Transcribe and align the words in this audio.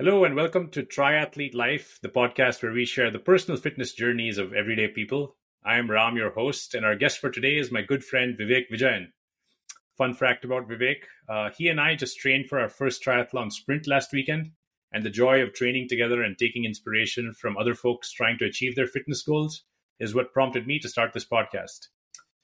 Hello, 0.00 0.22
and 0.22 0.36
welcome 0.36 0.68
to 0.70 0.84
Tryathlete 0.84 1.56
Life, 1.56 1.98
the 2.02 2.08
podcast 2.08 2.62
where 2.62 2.70
we 2.70 2.84
share 2.84 3.10
the 3.10 3.18
personal 3.18 3.60
fitness 3.60 3.92
journeys 3.92 4.38
of 4.38 4.52
everyday 4.52 4.86
people. 4.86 5.34
I 5.64 5.76
am 5.76 5.90
Ram, 5.90 6.16
your 6.16 6.30
host, 6.30 6.76
and 6.76 6.86
our 6.86 6.94
guest 6.94 7.18
for 7.18 7.30
today 7.30 7.56
is 7.56 7.72
my 7.72 7.82
good 7.82 8.04
friend 8.04 8.38
Vivek 8.38 8.70
Vijayan. 8.70 9.08
Fun 9.96 10.14
fact 10.14 10.44
about 10.44 10.68
Vivek 10.68 10.98
uh, 11.28 11.50
he 11.50 11.66
and 11.66 11.80
I 11.80 11.96
just 11.96 12.16
trained 12.16 12.48
for 12.48 12.60
our 12.60 12.68
first 12.68 13.02
triathlon 13.02 13.50
sprint 13.50 13.88
last 13.88 14.12
weekend, 14.12 14.52
and 14.92 15.02
the 15.02 15.10
joy 15.10 15.42
of 15.42 15.52
training 15.52 15.88
together 15.88 16.22
and 16.22 16.38
taking 16.38 16.64
inspiration 16.64 17.34
from 17.34 17.56
other 17.58 17.74
folks 17.74 18.12
trying 18.12 18.38
to 18.38 18.44
achieve 18.44 18.76
their 18.76 18.86
fitness 18.86 19.24
goals 19.24 19.64
is 19.98 20.14
what 20.14 20.32
prompted 20.32 20.64
me 20.64 20.78
to 20.78 20.88
start 20.88 21.12
this 21.12 21.26
podcast. 21.26 21.88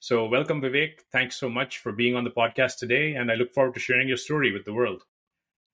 So, 0.01 0.25
welcome, 0.25 0.61
Vivek. 0.61 1.03
Thanks 1.09 1.37
so 1.37 1.47
much 1.47 1.77
for 1.77 1.93
being 1.93 2.17
on 2.17 2.25
the 2.25 2.31
podcast 2.31 2.79
today, 2.79 3.13
and 3.13 3.31
I 3.31 3.35
look 3.35 3.53
forward 3.53 3.75
to 3.75 3.79
sharing 3.79 4.09
your 4.09 4.17
story 4.17 4.51
with 4.51 4.65
the 4.65 4.73
world. 4.73 5.03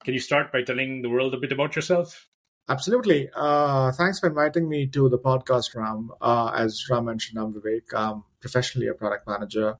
Can 0.04 0.14
you 0.14 0.20
start 0.20 0.52
by 0.52 0.64
telling 0.64 1.02
the 1.02 1.10
world 1.10 1.34
a 1.34 1.38
bit 1.38 1.52
about 1.52 1.76
yourself? 1.76 2.28
Absolutely. 2.70 3.30
Uh, 3.36 3.92
thanks 3.92 4.20
for 4.20 4.28
inviting 4.28 4.68
me 4.68 4.88
to 4.88 5.10
the 5.10 5.20
podcast, 5.20 5.76
Ram. 5.76 6.12
Uh, 6.22 6.52
as 6.56 6.90
Ram 6.90 7.06
mentioned, 7.06 7.40
I'm 7.40 7.54
Vivek. 7.54 7.94
I'm 7.94 8.24
professionally 8.40 8.88
a 8.88 8.94
product 8.94 9.28
manager. 9.28 9.78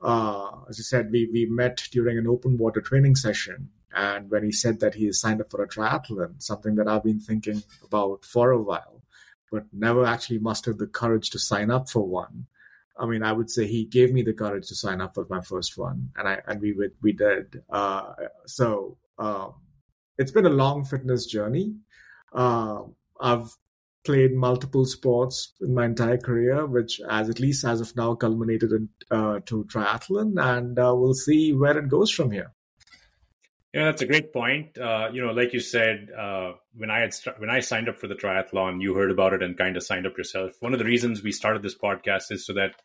Uh, 0.00 0.50
as 0.68 0.78
I 0.78 0.82
said, 0.82 1.10
we, 1.10 1.28
we 1.32 1.46
met 1.46 1.82
during 1.90 2.16
an 2.16 2.26
open 2.26 2.56
water 2.56 2.80
training 2.80 3.16
session. 3.16 3.70
And 3.94 4.30
when 4.30 4.44
he 4.44 4.52
said 4.52 4.80
that 4.80 4.94
he 4.94 5.12
signed 5.12 5.40
up 5.40 5.50
for 5.50 5.62
a 5.62 5.68
triathlon, 5.68 6.40
something 6.42 6.76
that 6.76 6.88
I've 6.88 7.04
been 7.04 7.20
thinking 7.20 7.62
about 7.84 8.24
for 8.24 8.52
a 8.52 8.62
while, 8.62 9.02
but 9.50 9.64
never 9.72 10.04
actually 10.04 10.38
mustered 10.38 10.78
the 10.78 10.86
courage 10.86 11.30
to 11.30 11.38
sign 11.38 11.70
up 11.70 11.88
for 11.88 12.06
one. 12.06 12.46
I 12.98 13.06
mean, 13.06 13.22
I 13.22 13.32
would 13.32 13.50
say 13.50 13.66
he 13.66 13.84
gave 13.84 14.12
me 14.12 14.22
the 14.22 14.32
courage 14.32 14.68
to 14.68 14.74
sign 14.74 15.00
up 15.00 15.14
for 15.14 15.26
my 15.30 15.40
first 15.40 15.78
one, 15.78 16.10
and 16.16 16.28
I 16.28 16.40
and 16.46 16.60
we 16.60 16.74
we 17.00 17.12
did. 17.12 17.62
Uh, 17.70 18.12
so 18.46 18.98
um, 19.18 19.54
it's 20.18 20.32
been 20.32 20.46
a 20.46 20.50
long 20.50 20.84
fitness 20.84 21.26
journey. 21.26 21.74
Uh, 22.32 22.82
I've 23.20 23.50
played 24.04 24.32
multiple 24.34 24.84
sports 24.86 25.52
in 25.60 25.74
my 25.74 25.84
entire 25.84 26.18
career, 26.18 26.66
which, 26.66 27.00
as 27.10 27.28
at 27.28 27.40
least 27.40 27.64
as 27.64 27.80
of 27.80 27.94
now, 27.96 28.14
culminated 28.14 28.72
in 28.72 28.88
uh, 29.10 29.40
to 29.46 29.64
triathlon, 29.64 30.42
and 30.42 30.78
uh, 30.78 30.94
we'll 30.96 31.14
see 31.14 31.52
where 31.52 31.78
it 31.78 31.88
goes 31.88 32.10
from 32.10 32.30
here. 32.30 32.52
Yeah, 33.74 33.84
that's 33.84 34.02
a 34.02 34.06
great 34.06 34.32
point. 34.32 34.78
Uh, 34.78 35.10
you 35.12 35.20
know, 35.20 35.32
like 35.32 35.52
you 35.52 35.60
said, 35.60 36.08
uh, 36.18 36.52
when 36.74 36.90
I 36.90 37.00
had 37.00 37.12
st- 37.12 37.38
when 37.38 37.50
I 37.50 37.60
signed 37.60 37.88
up 37.88 37.98
for 37.98 38.08
the 38.08 38.14
triathlon, 38.14 38.80
you 38.80 38.94
heard 38.94 39.10
about 39.10 39.34
it 39.34 39.42
and 39.42 39.58
kind 39.58 39.76
of 39.76 39.82
signed 39.82 40.06
up 40.06 40.16
yourself. 40.16 40.52
One 40.60 40.72
of 40.72 40.78
the 40.78 40.86
reasons 40.86 41.22
we 41.22 41.32
started 41.32 41.62
this 41.62 41.76
podcast 41.76 42.30
is 42.30 42.46
so 42.46 42.54
that 42.54 42.76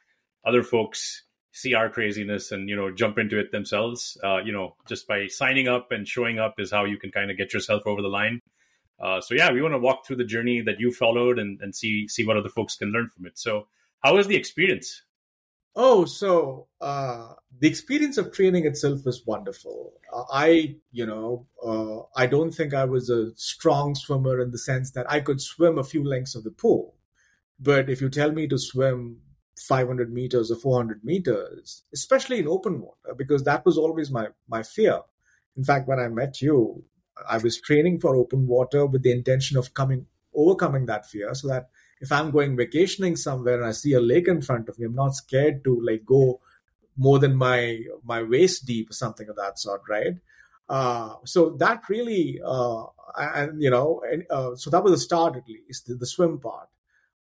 other 0.46 0.62
folks 0.62 1.24
see 1.54 1.76
our 1.76 1.88
craziness 1.88 2.52
and 2.52 2.68
you 2.68 2.76
know 2.76 2.92
jump 2.92 3.18
into 3.18 3.40
it 3.40 3.52
themselves. 3.52 4.18
Uh, 4.24 4.40
you 4.44 4.52
know 4.52 4.76
just 4.88 5.08
by 5.08 5.28
signing 5.28 5.68
up 5.68 5.92
and 5.92 6.08
showing 6.08 6.40
up 6.40 6.56
is 6.58 6.72
how 6.72 6.84
you 6.84 6.98
can 6.98 7.12
kind 7.12 7.32
of 7.32 7.38
get 7.38 7.54
yourself 7.54 7.84
over 7.86 8.02
the 8.02 8.10
line. 8.10 8.42
Uh, 9.00 9.22
so 9.22 9.34
yeah 9.34 9.52
we 9.52 9.62
want 9.62 9.74
to 9.74 9.80
walk 9.80 10.06
through 10.06 10.18
the 10.18 10.26
journey 10.26 10.62
that 10.62 10.80
you 10.80 10.92
followed 10.92 11.40
and, 11.40 11.62
and 11.62 11.74
see 11.74 12.08
see 12.08 12.26
what 12.26 12.38
other 12.38 12.50
folks 12.50 12.76
can 12.76 12.92
learn 12.92 13.10
from 13.16 13.26
it. 13.26 13.38
So 13.38 13.68
how 14.02 14.16
was 14.16 14.28
the 14.28 14.36
experience? 14.36 15.04
Oh 15.76 16.06
so 16.06 16.68
uh, 16.82 17.34
the 17.60 17.68
experience 17.68 18.18
of 18.18 18.34
training 18.34 18.66
itself 18.66 19.06
was 19.06 19.26
wonderful. 19.26 19.94
Uh, 20.12 20.24
i 20.32 20.76
you 20.92 21.06
know 21.06 21.46
uh, 21.64 22.00
i 22.20 22.26
don't 22.26 22.52
think 22.52 22.74
i 22.74 22.86
was 22.86 23.10
a 23.10 23.32
strong 23.36 23.94
swimmer 23.96 24.40
in 24.42 24.52
the 24.52 24.58
sense 24.58 24.92
that 24.92 25.10
i 25.10 25.20
could 25.20 25.42
swim 25.42 25.78
a 25.78 25.84
few 25.84 26.04
lengths 26.04 26.36
of 26.36 26.44
the 26.44 26.52
pool. 26.52 26.96
But 27.60 27.90
if 27.90 28.02
you 28.02 28.10
tell 28.10 28.32
me 28.32 28.48
to 28.48 28.58
swim 28.58 29.22
500 29.60 30.12
meters 30.12 30.52
or 30.52 30.56
400 30.56 31.04
meters, 31.04 31.84
especially 31.94 32.40
in 32.40 32.48
open 32.48 32.82
water, 32.82 33.14
because 33.16 33.44
that 33.44 33.66
was 33.66 33.78
always 33.78 34.12
my, 34.12 34.28
my 34.48 34.64
fear. 34.64 35.02
In 35.56 35.64
fact, 35.64 35.88
when 35.88 36.00
I 36.00 36.08
met 36.08 36.42
you, 36.42 36.84
I 37.30 37.38
was 37.38 37.62
training 37.62 38.00
for 38.00 38.16
open 38.16 38.48
water 38.48 38.86
with 38.86 39.04
the 39.04 39.12
intention 39.12 39.58
of 39.58 39.74
coming 39.74 40.08
overcoming 40.36 40.88
that 40.88 41.06
fear 41.06 41.34
so 41.36 41.48
that 41.48 41.70
if 42.02 42.12
I'm 42.12 42.32
going 42.32 42.58
vacationing 42.58 43.16
somewhere 43.16 43.56
and 43.56 43.66
I 43.66 43.72
see 43.72 43.94
a 43.94 44.02
lake 44.02 44.28
in 44.28 44.42
front 44.42 44.68
of 44.68 44.80
me, 44.80 44.86
I'm 44.86 44.96
not 44.96 45.16
scared 45.16 45.64
to 45.64 45.80
like 45.82 46.06
go 46.06 46.42
more 46.98 47.20
than 47.20 47.36
my 47.36 47.82
my 48.04 48.24
waist 48.24 48.66
deep 48.66 48.90
or 48.90 48.94
something 48.94 49.30
of 49.30 49.36
that 49.36 49.60
sort, 49.60 49.82
right? 49.88 50.18
Uh, 50.70 51.16
so 51.26 51.52
that 51.60 51.84
really, 51.90 52.40
uh, 52.44 52.84
and 53.18 53.62
you 53.62 53.70
know, 53.70 54.02
and, 54.10 54.26
uh, 54.30 54.56
so 54.56 54.70
that 54.70 54.84
was 54.84 54.94
the 54.94 54.98
start 54.98 55.36
at 55.36 55.48
least, 55.48 55.88
the, 55.88 55.96
the 55.96 56.06
swim 56.06 56.40
part. 56.40 56.68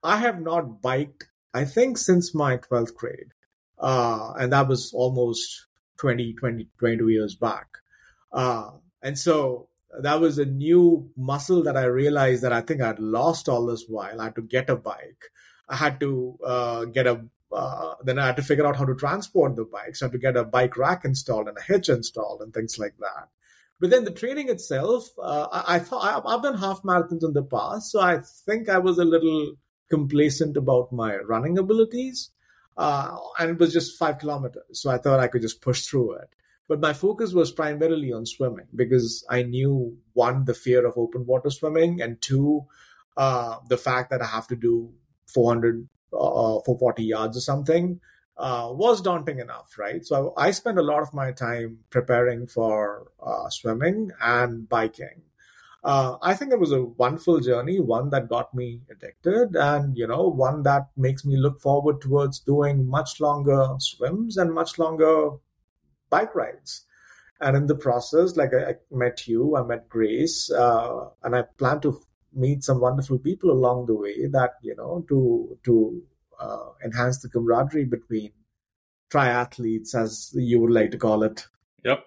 I 0.03 0.19
have 0.19 0.41
not 0.41 0.81
biked 0.83 1.28
I 1.55 1.65
think 1.65 1.99
since 1.99 2.35
my 2.35 2.59
12th 2.59 2.95
grade. 2.95 3.33
Uh, 3.79 4.33
and 4.39 4.53
that 4.53 4.69
was 4.69 4.93
almost 4.93 5.67
20, 5.99 6.35
20, 6.35 6.69
22 6.79 7.09
years 7.09 7.35
back. 7.37 7.67
Uh, 8.33 8.71
and 9.03 9.19
so 9.19 9.69
that 10.03 10.21
was 10.21 10.39
a 10.39 10.45
new 10.45 11.11
muscle 11.17 11.63
that 11.63 11.77
I 11.77 11.85
realized 11.85 12.43
that 12.43 12.53
I 12.53 12.61
think 12.61 12.81
I'd 12.81 12.99
lost 12.99 13.49
all 13.49 13.67
this 13.67 13.85
while. 13.89 14.21
I 14.21 14.25
had 14.25 14.35
to 14.37 14.43
get 14.43 14.69
a 14.69 14.77
bike. 14.77 15.25
I 15.69 15.77
had 15.77 16.01
to 16.01 16.39
uh, 16.45 16.85
get 16.87 17.07
a, 17.07 17.25
uh, 17.53 17.95
then 18.05 18.19
I 18.19 18.27
had 18.27 18.37
to 18.37 18.43
figure 18.43 18.67
out 18.67 18.77
how 18.77 18.85
to 18.85 18.95
transport 18.95 19.57
the 19.57 19.65
bikes. 19.65 20.03
I 20.03 20.07
had 20.07 20.13
to 20.13 20.19
get 20.19 20.37
a 20.37 20.45
bike 20.45 20.77
rack 20.77 21.05
installed 21.05 21.49
and 21.49 21.57
a 21.57 21.63
hitch 21.63 21.89
installed 21.89 22.43
and 22.43 22.53
things 22.53 22.79
like 22.79 22.95
that. 22.99 23.29
But 23.81 23.91
then 23.91 24.05
the 24.05 24.11
training 24.11 24.49
itself, 24.49 25.09
uh, 25.23 25.47
I, 25.53 25.77
I, 25.77 25.79
thought 25.79 26.25
I've 26.27 26.43
done 26.43 26.59
half 26.59 26.83
marathons 26.83 27.23
in 27.23 27.33
the 27.33 27.45
past, 27.45 27.93
so 27.93 28.01
I 28.01 28.21
think 28.45 28.69
I 28.69 28.79
was 28.79 28.99
a 28.99 29.05
little 29.05 29.55
complacent 29.89 30.57
about 30.57 30.93
my 30.93 31.17
running 31.17 31.59
abilities. 31.59 32.31
Uh, 32.77 33.17
and 33.39 33.51
it 33.51 33.59
was 33.59 33.73
just 33.73 33.99
five 33.99 34.19
kilometers. 34.19 34.81
So 34.81 34.91
I 34.91 34.99
thought 34.99 35.21
I 35.21 35.27
could 35.27 35.43
just 35.43 35.61
push 35.61 35.85
through 35.87 36.15
it. 36.15 36.29
But 36.69 36.81
my 36.81 36.93
focus 36.93 37.33
was 37.33 37.51
primarily 37.51 38.13
on 38.13 38.27
swimming 38.27 38.67
because 38.75 39.25
I 39.29 39.43
knew 39.43 39.97
one, 40.13 40.45
the 40.45 40.55
fear 40.55 40.87
of 40.87 40.99
open 40.99 41.25
water 41.27 41.51
swimming, 41.51 42.03
and 42.03 42.21
two, 42.21 42.67
uh, 43.17 43.57
the 43.69 43.79
fact 43.79 44.11
that 44.11 44.21
I 44.21 44.27
have 44.27 44.47
to 44.49 44.57
do 44.57 44.93
400 45.27 45.89
uh, 46.13 46.61
440 46.65 47.05
yards 47.05 47.37
or 47.37 47.41
something 47.41 48.01
uh, 48.37 48.69
was 48.71 49.03
daunting 49.03 49.41
enough, 49.41 49.77
right? 49.79 50.05
So 50.07 50.33
I, 50.37 50.47
I, 50.47 50.51
spent 50.53 50.79
a 50.79 50.83
lot 50.83 51.03
of 51.03 51.13
my 51.13 51.33
time 51.33 51.81
preparing 51.91 52.47
for 52.47 53.11
uh, 53.21 53.51
swimming 53.51 54.13
and 54.23 54.69
biking 54.69 55.23
uh, 55.85 56.17
I 56.23 56.35
think 56.35 56.53
it 56.53 56.59
was 56.59 56.73
a 56.73 56.83
wonderful 56.83 57.41
journey, 57.41 57.79
one 57.79 58.11
that 58.11 58.29
got 58.29 58.53
me 58.53 58.81
addicted, 58.91 59.55
and 59.55 59.97
you 59.97 60.07
know, 60.07 60.29
one 60.29 60.63
that 60.65 60.89
makes 60.97 61.25
me 61.25 61.37
look 61.37 61.61
forward 61.61 62.01
towards 62.01 62.41
doing 62.41 62.89
much 62.89 63.21
longer 63.21 63.75
swims 63.79 64.37
and 64.37 64.53
much 64.53 64.79
longer 64.79 65.31
bike 66.11 66.35
rides. 66.35 66.85
And 67.41 67.57
in 67.57 67.67
the 67.67 67.77
process, 67.77 68.37
like 68.37 68.53
I, 68.53 68.71
I 68.71 68.75
met 68.91 69.29
you, 69.29 69.57
I 69.57 69.63
met 69.63 69.89
Grace, 69.89 70.51
uh, 70.51 71.11
and 71.23 71.37
I 71.37 71.43
plan 71.59 71.81
to 71.83 72.01
meet 72.33 72.65
some 72.65 72.81
wonderful 72.81 73.19
people 73.19 73.51
along 73.51 73.87
the 73.87 73.95
way 73.95 74.27
that 74.27 74.55
you 74.63 74.75
know 74.75 75.05
to 75.09 75.57
to 75.65 76.03
uh, 76.41 76.71
enhance 76.85 77.19
the 77.23 77.29
camaraderie 77.29 77.85
between 77.85 78.33
triathletes, 79.11 79.95
as 79.95 80.33
you 80.35 80.61
would 80.61 80.73
like 80.73 80.91
to 80.91 80.99
call 80.99 81.23
it. 81.23 81.47
Yep. 81.85 82.05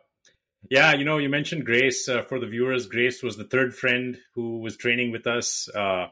Yeah, 0.70 0.94
you 0.94 1.04
know, 1.04 1.18
you 1.18 1.30
mentioned 1.30 1.66
Grace. 1.66 2.08
Uh, 2.08 2.22
for 2.24 2.40
the 2.40 2.48
viewers, 2.48 2.86
Grace 2.86 3.24
was 3.24 3.36
the 3.36 3.44
third 3.44 3.76
friend 3.76 4.18
who 4.36 4.60
was 4.60 4.78
training 4.78 5.12
with 5.12 5.28
us. 5.28 5.68
Uh, 5.70 6.08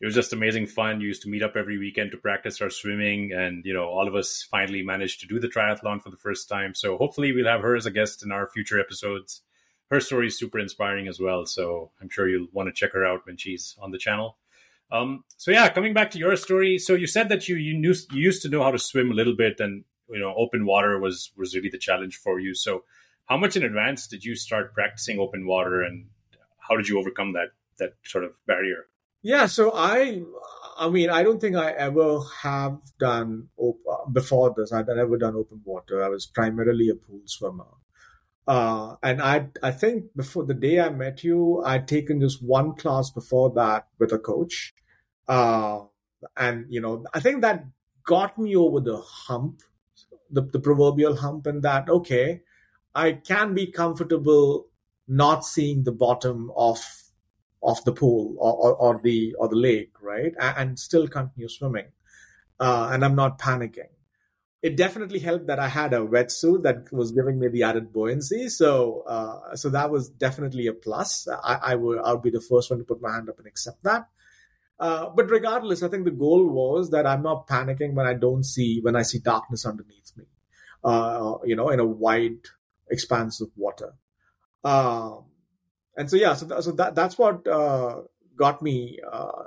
it 0.00 0.04
was 0.04 0.14
just 0.14 0.32
amazing 0.32 0.66
fun. 0.66 1.00
You 1.00 1.08
used 1.08 1.22
to 1.22 1.28
meet 1.30 1.42
up 1.42 1.56
every 1.56 1.78
weekend 1.78 2.10
to 2.10 2.18
practice 2.18 2.60
our 2.60 2.68
swimming, 2.68 3.32
and 3.32 3.64
you 3.64 3.72
know, 3.72 3.86
all 3.86 4.06
of 4.06 4.14
us 4.14 4.46
finally 4.50 4.82
managed 4.82 5.20
to 5.20 5.26
do 5.26 5.40
the 5.40 5.48
triathlon 5.48 6.02
for 6.02 6.10
the 6.10 6.16
first 6.16 6.48
time. 6.48 6.74
So 6.74 6.98
hopefully, 6.98 7.32
we'll 7.32 7.46
have 7.46 7.62
her 7.62 7.74
as 7.76 7.86
a 7.86 7.90
guest 7.90 8.22
in 8.22 8.30
our 8.30 8.48
future 8.48 8.78
episodes. 8.78 9.40
Her 9.90 10.00
story 10.00 10.26
is 10.26 10.38
super 10.38 10.58
inspiring 10.58 11.08
as 11.08 11.20
well. 11.20 11.46
So 11.46 11.90
I'm 12.00 12.10
sure 12.10 12.28
you'll 12.28 12.48
want 12.52 12.68
to 12.68 12.72
check 12.72 12.92
her 12.92 13.06
out 13.06 13.26
when 13.26 13.36
she's 13.36 13.76
on 13.80 13.90
the 13.90 13.98
channel. 13.98 14.36
Um, 14.92 15.24
so 15.36 15.50
yeah, 15.50 15.68
coming 15.70 15.94
back 15.94 16.10
to 16.12 16.18
your 16.18 16.36
story. 16.36 16.78
So 16.78 16.94
you 16.94 17.06
said 17.06 17.28
that 17.30 17.48
you 17.48 17.56
you 17.56 17.78
knew 17.78 17.94
you 18.12 18.20
used 18.20 18.42
to 18.42 18.48
know 18.48 18.62
how 18.62 18.70
to 18.70 18.78
swim 18.78 19.10
a 19.10 19.14
little 19.14 19.36
bit, 19.36 19.60
and 19.60 19.84
you 20.10 20.18
know, 20.18 20.34
open 20.36 20.66
water 20.66 20.98
was 20.98 21.32
was 21.36 21.54
really 21.54 21.70
the 21.70 21.78
challenge 21.78 22.16
for 22.16 22.38
you. 22.38 22.54
So 22.54 22.84
how 23.26 23.36
much 23.36 23.56
in 23.56 23.62
advance 23.62 24.06
did 24.06 24.24
you 24.24 24.34
start 24.34 24.74
practicing 24.74 25.18
open 25.18 25.46
water, 25.46 25.82
and 25.82 26.06
how 26.58 26.76
did 26.76 26.88
you 26.88 26.98
overcome 26.98 27.32
that 27.32 27.48
that 27.78 27.94
sort 28.04 28.24
of 28.24 28.32
barrier? 28.46 28.86
Yeah, 29.22 29.46
so 29.46 29.72
I, 29.74 30.22
I 30.78 30.90
mean, 30.90 31.08
I 31.08 31.22
don't 31.22 31.40
think 31.40 31.56
I 31.56 31.70
ever 31.70 32.20
have 32.42 32.78
done 32.98 33.48
op- 33.56 34.12
before 34.12 34.54
this. 34.54 34.70
I've 34.70 34.86
never 34.88 35.16
done 35.16 35.34
open 35.34 35.62
water. 35.64 36.04
I 36.04 36.08
was 36.08 36.26
primarily 36.26 36.90
a 36.90 36.94
pool 36.94 37.22
swimmer. 37.24 37.64
Uh, 38.46 38.96
and 39.02 39.22
I, 39.22 39.48
I 39.62 39.70
think 39.70 40.14
before 40.14 40.44
the 40.44 40.52
day 40.52 40.78
I 40.78 40.90
met 40.90 41.24
you, 41.24 41.62
I'd 41.64 41.88
taken 41.88 42.20
just 42.20 42.44
one 42.44 42.74
class 42.74 43.10
before 43.10 43.50
that 43.54 43.88
with 43.98 44.12
a 44.12 44.18
coach. 44.18 44.74
Uh, 45.26 45.84
and, 46.36 46.66
you 46.68 46.82
know, 46.82 47.06
I 47.14 47.20
think 47.20 47.40
that 47.40 47.64
got 48.04 48.38
me 48.38 48.54
over 48.54 48.80
the 48.80 48.98
hump, 48.98 49.62
the, 50.30 50.42
the 50.42 50.60
proverbial 50.60 51.16
hump, 51.16 51.46
and 51.46 51.62
that, 51.62 51.88
okay, 51.88 52.42
I 52.94 53.12
can 53.12 53.54
be 53.54 53.66
comfortable 53.66 54.68
not 55.08 55.44
seeing 55.44 55.84
the 55.84 55.92
bottom 55.92 56.50
of 56.56 56.78
of 57.62 57.82
the 57.84 57.92
pool 57.92 58.36
or, 58.38 58.52
or, 58.52 58.74
or 58.74 59.00
the 59.02 59.34
or 59.38 59.48
the 59.48 59.56
lake, 59.56 59.92
right, 60.02 60.32
and, 60.40 60.56
and 60.58 60.78
still 60.78 61.08
continue 61.08 61.48
swimming, 61.48 61.86
uh, 62.60 62.90
and 62.92 63.04
I'm 63.04 63.14
not 63.14 63.38
panicking. 63.38 63.92
it 64.64 64.78
definitely 64.78 65.18
helped 65.18 65.48
that 65.48 65.58
I 65.58 65.68
had 65.68 65.92
a 65.92 65.98
wetsuit 65.98 66.62
that 66.62 66.90
was 66.90 67.12
giving 67.12 67.38
me 67.38 67.48
the 67.48 67.64
added 67.64 67.92
buoyancy. 67.92 68.48
So, 68.48 69.02
uh, 69.06 69.54
so 69.56 69.68
that 69.68 69.90
was 69.90 70.08
definitely 70.08 70.68
a 70.68 70.72
plus. 70.72 71.28
I, 71.28 71.58
I 71.62 71.74
would, 71.74 71.98
I 71.98 72.14
would 72.14 72.22
be 72.22 72.30
the 72.30 72.40
first 72.40 72.70
one 72.70 72.78
to 72.78 72.84
put 72.86 73.02
my 73.02 73.12
hand 73.12 73.28
up 73.28 73.36
and 73.36 73.46
accept 73.46 73.82
that. 73.82 74.08
Uh, 74.80 75.10
but 75.14 75.28
regardless, 75.28 75.82
I 75.82 75.88
think 75.88 76.06
the 76.06 76.10
goal 76.10 76.48
was 76.48 76.88
that 76.92 77.06
I'm 77.06 77.22
not 77.22 77.46
panicking 77.46 77.92
when 77.92 78.06
I 78.06 78.14
don't 78.14 78.42
see 78.42 78.80
when 78.80 78.96
I 78.96 79.02
see 79.02 79.18
darkness 79.18 79.66
underneath 79.66 80.12
me. 80.16 80.24
Uh, 80.82 81.34
you 81.44 81.56
know, 81.56 81.68
in 81.68 81.78
a 81.78 81.84
wide 81.84 82.40
expanse 82.90 83.40
of 83.40 83.48
water. 83.56 83.94
Um, 84.62 85.26
and 85.96 86.10
so 86.10 86.16
yeah, 86.16 86.34
so, 86.34 86.46
th- 86.46 86.62
so 86.62 86.72
that 86.72 86.94
that's 86.94 87.18
what 87.18 87.46
uh, 87.46 88.02
got 88.36 88.62
me 88.62 88.98
uh, 89.10 89.44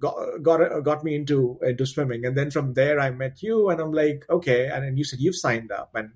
got 0.00 0.16
got 0.42 0.60
uh, 0.60 0.80
got 0.80 1.04
me 1.04 1.14
into 1.14 1.58
into 1.62 1.86
swimming. 1.86 2.24
And 2.24 2.36
then 2.36 2.50
from 2.50 2.74
there 2.74 2.98
i 2.98 3.10
met 3.10 3.42
you 3.42 3.70
and 3.70 3.80
i'm 3.80 3.92
like 3.92 4.24
okay. 4.28 4.68
And 4.68 4.84
then 4.84 4.96
you 4.96 5.04
said 5.04 5.20
you've 5.20 5.36
signed 5.36 5.70
up. 5.70 5.90
And 5.94 6.10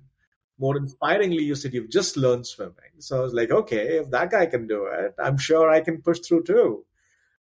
more 0.59 0.75
inspiringly 0.75 1.43
you 1.43 1.55
said 1.55 1.73
you've 1.73 1.89
just 1.89 2.17
learned 2.17 2.47
swimming. 2.47 2.99
So 2.99 3.19
i 3.19 3.21
was 3.21 3.33
like 3.33 3.51
okay 3.51 3.99
if 3.99 4.09
that 4.11 4.31
guy 4.31 4.47
can 4.47 4.67
do 4.67 4.85
it 4.87 5.13
i'm 5.19 5.37
sure 5.37 5.69
i 5.69 5.81
can 5.81 6.01
push 6.01 6.19
through 6.19 6.43
too 6.43 6.83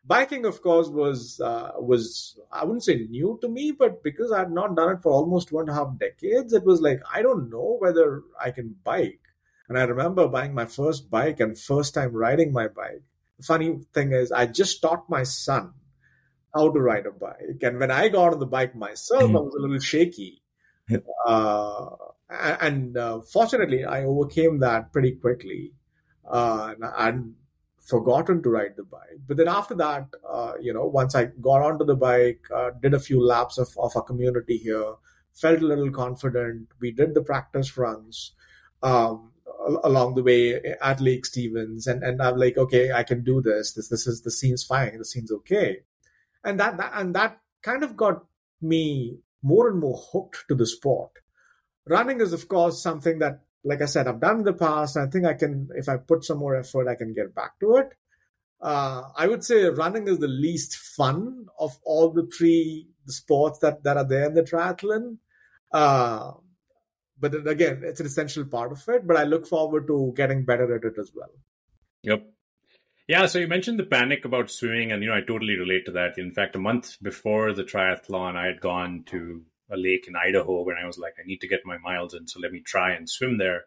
biking 0.07 0.45
of 0.45 0.61
course 0.63 0.89
was 0.89 1.41
uh, 1.41 1.73
was 1.79 2.39
i 2.53 2.65
wouldn't 2.65 2.85
say 2.85 3.07
new 3.11 3.39
to 3.41 3.49
me 3.49 3.71
but 3.73 4.03
because 4.03 4.31
i 4.33 4.41
had 4.41 4.53
not 4.53 4.77
done 4.77 4.97
it 4.97 5.03
for 5.03 5.13
almost 5.13 5.53
one 5.53 5.69
and 5.69 5.71
a 5.71 5.75
half 5.75 5.99
decades 5.99 6.53
it 6.53 6.65
was 6.65 6.81
like 6.81 7.01
i 7.13 7.23
don't 7.23 7.51
know 7.51 7.77
whether 7.81 8.23
i 8.43 8.51
can 8.51 8.75
bike 8.85 9.21
and 9.69 9.79
i 9.79 9.83
remember 9.83 10.29
buying 10.29 10.55
my 10.55 10.67
first 10.67 11.11
bike 11.11 11.41
and 11.41 11.59
first 11.59 11.95
time 11.95 12.13
riding 12.13 12.53
my 12.53 12.69
bike 12.69 13.03
the 13.39 13.45
funny 13.45 13.81
thing 13.95 14.13
is 14.13 14.31
i 14.31 14.47
just 14.47 14.83
taught 14.83 15.09
my 15.09 15.23
son 15.23 15.73
how 16.55 16.71
to 16.71 16.81
ride 16.81 17.07
a 17.07 17.11
bike. 17.11 17.63
And 17.63 17.81
when 17.81 17.91
I 17.91 18.09
got 18.09 18.33
on 18.33 18.39
the 18.39 18.47
bike 18.47 18.75
myself, 18.75 19.25
mm-hmm. 19.25 19.37
I 19.37 19.41
was 19.41 19.55
a 19.55 19.61
little 19.61 19.79
shaky. 19.81 20.41
Uh, 21.27 21.91
and 22.37 22.97
uh, 22.97 23.21
fortunately, 23.23 23.85
I 23.85 24.05
overcame 24.05 24.59
that 24.61 24.93
pretty 24.93 25.13
quickly 25.13 25.73
uh, 26.31 26.75
and 26.99 27.35
forgotten 27.85 28.43
to 28.43 28.51
ride 28.51 28.77
the 28.77 28.85
bike. 28.85 29.21
But 29.27 29.37
then 29.37 29.49
after 29.49 29.75
that, 29.77 30.09
uh, 30.29 30.55
you 30.61 30.73
know, 30.73 30.87
once 30.87 31.15
I 31.15 31.27
got 31.41 31.63
onto 31.63 31.85
the 31.85 31.97
bike, 31.97 32.41
uh, 32.55 32.71
did 32.81 32.95
a 32.95 33.01
few 33.01 33.25
laps 33.25 33.59
of, 33.59 33.69
of 33.79 33.97
our 33.97 34.03
community 34.03 34.57
here, 34.57 34.95
felt 35.33 35.61
a 35.63 35.67
little 35.67 35.91
confident. 35.91 36.69
We 36.81 36.93
did 36.93 37.15
the 37.15 37.23
practice 37.23 37.77
runs. 37.77 38.33
Um, 38.83 39.31
along 39.83 40.15
the 40.15 40.23
way 40.23 40.61
at 40.83 41.01
Lake 41.01 41.25
Stevens, 41.25 41.87
and 41.87 42.03
and 42.03 42.21
I'm 42.21 42.37
like, 42.37 42.59
okay, 42.59 42.93
I 42.93 43.03
can 43.03 43.25
do 43.25 43.41
this. 43.41 43.73
This 43.73 43.89
this 43.89 44.07
is 44.07 44.21
the 44.21 44.31
scene's 44.31 44.63
fine. 44.63 44.99
The 44.99 45.07
scene's 45.07 45.33
okay 45.33 45.79
and 46.45 46.61
that, 46.61 46.77
that 46.77 46.93
and 46.95 47.15
that 47.15 47.41
kind 47.63 47.83
of 47.83 47.97
got 47.97 48.25
me 48.61 49.19
more 49.43 49.69
and 49.69 49.81
more 49.81 50.01
hooked 50.13 50.45
to 50.49 50.55
the 50.55 50.67
sport. 50.67 51.11
Running 51.87 52.21
is, 52.21 52.33
of 52.33 52.49
course, 52.49 52.83
something 52.83 53.19
that, 53.19 53.44
like 53.65 53.83
I 53.83 53.87
said, 53.87 54.07
I've 54.07 54.21
done 54.21 54.39
in 54.39 54.45
the 54.45 54.53
past. 54.53 54.97
I 54.97 55.07
think 55.07 55.25
I 55.25 55.35
can, 55.35 55.69
if 55.75 55.89
I 55.89 55.97
put 55.97 56.25
some 56.25 56.39
more 56.39 56.55
effort, 56.55 56.89
I 56.89 56.95
can 56.95 57.15
get 57.15 57.35
back 57.35 57.59
to 57.61 57.77
it. 57.77 57.93
Uh, 58.61 59.03
I 59.17 59.27
would 59.27 59.45
say 59.45 59.65
running 59.65 60.09
is 60.09 60.19
the 60.19 60.29
least 60.29 60.77
fun 60.77 61.47
of 61.59 61.73
all 61.85 62.11
the 62.11 62.27
three 62.27 62.89
sports 63.07 63.59
that, 63.61 63.83
that 63.85 63.97
are 63.97 64.09
there 64.09 64.27
in 64.27 64.35
the 64.35 64.43
triathlon. 64.43 65.19
Uh, 65.73 66.33
but 67.19 67.47
again, 67.47 67.83
it's 67.85 68.01
an 68.01 68.07
essential 68.07 68.45
part 68.45 68.73
of 68.73 68.83
it. 68.89 69.07
But 69.07 69.17
I 69.17 69.25
look 69.25 69.47
forward 69.47 69.87
to 69.87 70.13
getting 70.17 70.45
better 70.45 70.75
at 70.75 70.85
it 70.85 70.99
as 70.99 71.11
well. 71.15 71.31
Yep. 72.03 72.27
Yeah, 73.07 73.27
so 73.27 73.39
you 73.39 73.49
mentioned 73.49 73.79
the 73.79 73.85
panic 73.85 74.25
about 74.25 74.51
swimming, 74.51 74.91
and 74.91 75.03
you 75.03 75.11
know 75.11 75.17
I 75.17 75.21
totally 75.21 75.59
relate 75.59 75.85
to 75.87 75.93
that. 75.93 76.17
In 76.17 76.33
fact, 76.33 76.57
a 76.57 76.59
month 76.59 76.97
before 77.03 77.53
the 77.53 77.65
triathlon, 77.65 78.35
I 78.35 78.47
had 78.47 78.63
gone 78.63 79.05
to 79.09 79.43
a 79.71 79.77
lake 79.77 80.07
in 80.09 80.17
Idaho 80.17 80.63
when 80.63 80.77
I 80.77 80.87
was 80.87 80.99
like, 80.99 81.15
I 81.19 81.27
need 81.27 81.41
to 81.41 81.49
get 81.49 81.61
my 81.65 81.79
miles 81.79 82.15
in, 82.15 82.27
so 82.27 82.41
let 82.41 82.53
me 82.53 82.61
try 82.61 82.93
and 82.93 83.09
swim 83.09 83.39
there. 83.39 83.65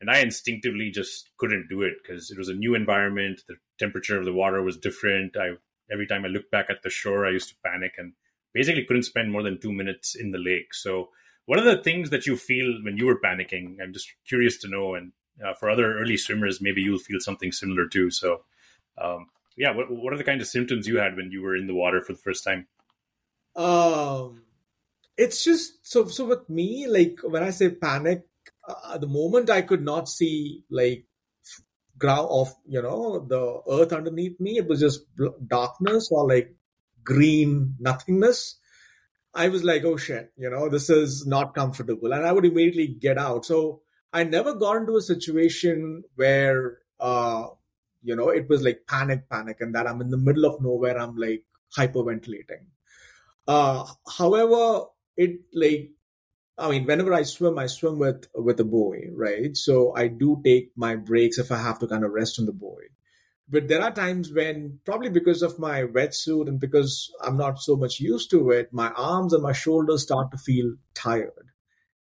And 0.00 0.10
I 0.10 0.18
instinctively 0.18 0.90
just 0.90 1.30
couldn't 1.38 1.68
do 1.68 1.82
it 1.82 1.94
because 2.02 2.30
it 2.30 2.38
was 2.38 2.48
a 2.48 2.54
new 2.54 2.74
environment. 2.74 3.42
The 3.46 3.54
temperature 3.78 4.18
of 4.18 4.24
the 4.24 4.32
water 4.32 4.60
was 4.62 4.76
different. 4.76 5.36
I 5.36 5.52
every 5.92 6.06
time 6.06 6.24
I 6.24 6.28
looked 6.28 6.50
back 6.50 6.66
at 6.70 6.82
the 6.82 6.90
shore, 6.90 7.26
I 7.26 7.30
used 7.30 7.50
to 7.50 7.54
panic 7.64 7.94
and 7.98 8.14
basically 8.52 8.84
couldn't 8.84 9.04
spend 9.04 9.30
more 9.30 9.42
than 9.42 9.60
two 9.60 9.72
minutes 9.72 10.14
in 10.14 10.30
the 10.30 10.38
lake. 10.38 10.74
So, 10.74 11.10
what 11.46 11.58
are 11.58 11.64
the 11.64 11.82
things 11.82 12.10
that 12.10 12.26
you 12.26 12.36
feel 12.36 12.80
when 12.82 12.96
you 12.96 13.06
were 13.06 13.20
panicking? 13.20 13.76
I'm 13.82 13.92
just 13.92 14.12
curious 14.26 14.58
to 14.58 14.68
know. 14.68 14.94
And 14.94 15.12
uh, 15.44 15.54
for 15.54 15.70
other 15.70 15.98
early 15.98 16.16
swimmers, 16.16 16.60
maybe 16.60 16.82
you'll 16.82 16.98
feel 16.98 17.20
something 17.20 17.52
similar 17.52 17.88
too. 17.88 18.10
So, 18.10 18.44
um, 18.98 19.26
yeah, 19.56 19.74
what 19.74 19.90
what 19.90 20.12
are 20.12 20.18
the 20.18 20.24
kind 20.24 20.40
of 20.40 20.46
symptoms 20.46 20.86
you 20.86 20.98
had 20.98 21.16
when 21.16 21.30
you 21.30 21.42
were 21.42 21.56
in 21.56 21.66
the 21.66 21.74
water 21.74 22.00
for 22.00 22.12
the 22.12 22.18
first 22.18 22.44
time? 22.44 22.66
Um, 23.54 24.41
it's 25.16 25.44
just 25.44 25.86
so 25.86 26.06
so 26.06 26.24
with 26.26 26.48
me. 26.48 26.86
Like 26.88 27.18
when 27.22 27.42
I 27.42 27.50
say 27.50 27.70
panic, 27.70 28.24
uh, 28.68 28.98
the 28.98 29.06
moment 29.06 29.50
I 29.50 29.62
could 29.62 29.82
not 29.82 30.08
see 30.08 30.64
like 30.70 31.06
ground 31.98 32.28
of 32.30 32.54
you 32.66 32.82
know 32.82 33.24
the 33.28 33.62
earth 33.70 33.92
underneath 33.92 34.38
me, 34.40 34.58
it 34.58 34.68
was 34.68 34.80
just 34.80 35.02
darkness 35.46 36.08
or 36.10 36.28
like 36.28 36.54
green 37.04 37.74
nothingness. 37.78 38.58
I 39.34 39.48
was 39.48 39.64
like, 39.64 39.84
oh 39.84 39.96
shit, 39.96 40.30
you 40.36 40.50
know, 40.50 40.68
this 40.68 40.90
is 40.90 41.26
not 41.26 41.54
comfortable, 41.54 42.12
and 42.12 42.26
I 42.26 42.32
would 42.32 42.44
immediately 42.44 42.88
get 42.88 43.18
out. 43.18 43.46
So 43.46 43.82
I 44.12 44.24
never 44.24 44.54
got 44.54 44.76
into 44.76 44.96
a 44.96 45.02
situation 45.02 46.04
where 46.16 46.78
uh, 47.00 47.46
you 48.02 48.16
know 48.16 48.28
it 48.28 48.48
was 48.48 48.62
like 48.62 48.80
panic 48.88 49.28
panic 49.30 49.58
and 49.60 49.74
that 49.74 49.86
i'm 49.86 50.00
in 50.00 50.10
the 50.10 50.18
middle 50.18 50.44
of 50.44 50.60
nowhere 50.60 50.98
i'm 50.98 51.16
like 51.16 51.44
hyperventilating 51.76 52.66
uh 53.48 53.84
however 54.18 54.84
it 55.16 55.40
like 55.52 55.90
i 56.58 56.70
mean 56.70 56.84
whenever 56.84 57.12
i 57.12 57.22
swim 57.22 57.58
i 57.58 57.66
swim 57.66 57.98
with 57.98 58.26
with 58.34 58.60
a 58.60 58.64
buoy 58.64 59.08
right? 59.12 59.56
So 59.56 59.94
i 59.96 60.08
do 60.08 60.40
take 60.44 60.72
my 60.76 60.96
breaks 60.96 61.38
if 61.38 61.52
i 61.52 61.58
have 61.58 61.78
to 61.80 61.86
kind 61.86 62.04
of 62.04 62.12
rest 62.12 62.38
on 62.38 62.46
the 62.46 62.52
buoy 62.52 62.88
but 63.48 63.68
there 63.68 63.82
are 63.82 63.90
times 63.90 64.32
when 64.32 64.78
probably 64.84 65.10
because 65.10 65.42
of 65.42 65.58
my 65.58 65.82
wetsuit 65.82 66.48
and 66.48 66.60
because 66.60 67.10
i'm 67.22 67.36
not 67.36 67.60
so 67.60 67.76
much 67.76 68.00
used 68.00 68.30
to 68.30 68.50
it 68.50 68.72
my 68.72 68.90
arms 68.90 69.32
and 69.32 69.42
my 69.42 69.52
shoulders 69.52 70.02
start 70.02 70.30
to 70.30 70.38
feel 70.38 70.74
tired. 70.94 71.48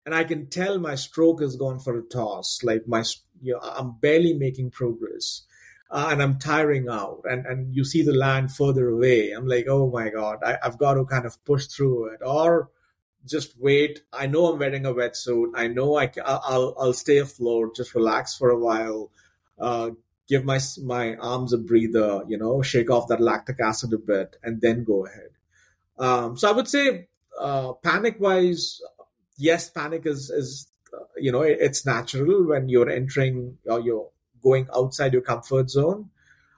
And 0.05 0.15
i 0.15 0.23
can 0.23 0.49
tell 0.49 0.79
my 0.79 0.95
stroke 0.95 1.41
has 1.41 1.55
gone 1.55 1.79
for 1.79 1.97
a 1.97 2.03
toss 2.03 2.59
like 2.63 2.87
my 2.87 3.03
you 3.41 3.53
know 3.53 3.59
i'm 3.59 3.99
barely 3.99 4.33
making 4.33 4.71
progress 4.71 5.43
uh, 5.91 6.07
and 6.09 6.23
I'm 6.23 6.39
tiring 6.39 6.87
out. 6.89 7.21
And, 7.25 7.45
and 7.45 7.75
you 7.75 7.83
see 7.83 8.01
the 8.01 8.13
land 8.13 8.53
further 8.53 8.89
away. 8.89 9.31
I'm 9.31 9.45
like, 9.45 9.65
oh 9.67 9.89
my 9.89 10.09
God, 10.09 10.39
I, 10.43 10.57
have 10.63 10.77
got 10.77 10.93
to 10.93 11.05
kind 11.05 11.25
of 11.25 11.43
push 11.43 11.67
through 11.67 12.13
it. 12.13 12.19
Or 12.25 12.69
just 13.25 13.53
wait. 13.59 14.01
I 14.11 14.27
know 14.27 14.47
I'm 14.47 14.59
wearing 14.59 14.85
a 14.85 14.93
wetsuit. 14.93 15.51
I 15.55 15.67
know 15.67 15.97
I, 15.97 16.11
I'll, 16.25 16.75
I'll 16.79 16.93
stay 16.93 17.17
afloat, 17.17 17.75
just 17.75 17.95
relax 17.95 18.35
for 18.35 18.49
a 18.49 18.59
while, 18.59 19.11
uh, 19.59 19.91
give 20.27 20.43
my, 20.45 20.59
my 20.83 21.15
arms 21.15 21.53
a 21.53 21.57
breather, 21.57 22.23
you 22.27 22.37
know, 22.37 22.61
shake 22.61 22.89
off 22.89 23.07
that 23.09 23.21
lactic 23.21 23.59
acid 23.59 23.93
a 23.93 23.97
bit 23.97 24.37
and 24.43 24.61
then 24.61 24.83
go 24.83 25.05
ahead. 25.05 25.29
Um, 25.99 26.37
so 26.37 26.49
I 26.49 26.53
would 26.53 26.67
say, 26.67 27.07
uh, 27.39 27.73
panic 27.73 28.17
wise, 28.19 28.81
yes, 29.37 29.69
panic 29.69 30.05
is, 30.05 30.29
is, 30.29 30.67
uh, 30.93 31.03
you 31.17 31.31
know, 31.31 31.41
it, 31.41 31.57
it's 31.61 31.85
natural 31.85 32.47
when 32.47 32.69
you're 32.69 32.89
entering 32.89 33.57
or 33.65 33.79
you're 33.79 34.09
going 34.41 34.67
outside 34.75 35.13
your 35.13 35.21
comfort 35.21 35.69
zone, 35.69 36.09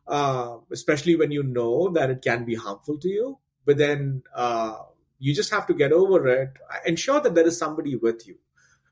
uh, 0.08 0.58
especially 0.72 1.16
when 1.16 1.32
you 1.32 1.44
know 1.44 1.90
that 1.90 2.10
it 2.10 2.22
can 2.22 2.46
be 2.46 2.56
harmful 2.56 2.98
to 3.00 3.10
you. 3.10 3.38
But 3.66 3.78
then 3.78 4.24
uh, 4.36 4.76
you 5.24 5.34
just 5.34 5.52
have 5.52 5.66
to 5.66 5.74
get 5.74 5.94
over 5.94 6.28
it. 6.28 6.50
Ensure 6.86 7.22
that 7.22 7.34
there 7.34 7.48
is 7.48 7.58
somebody 7.58 7.96
with 7.96 8.28
you, 8.28 8.36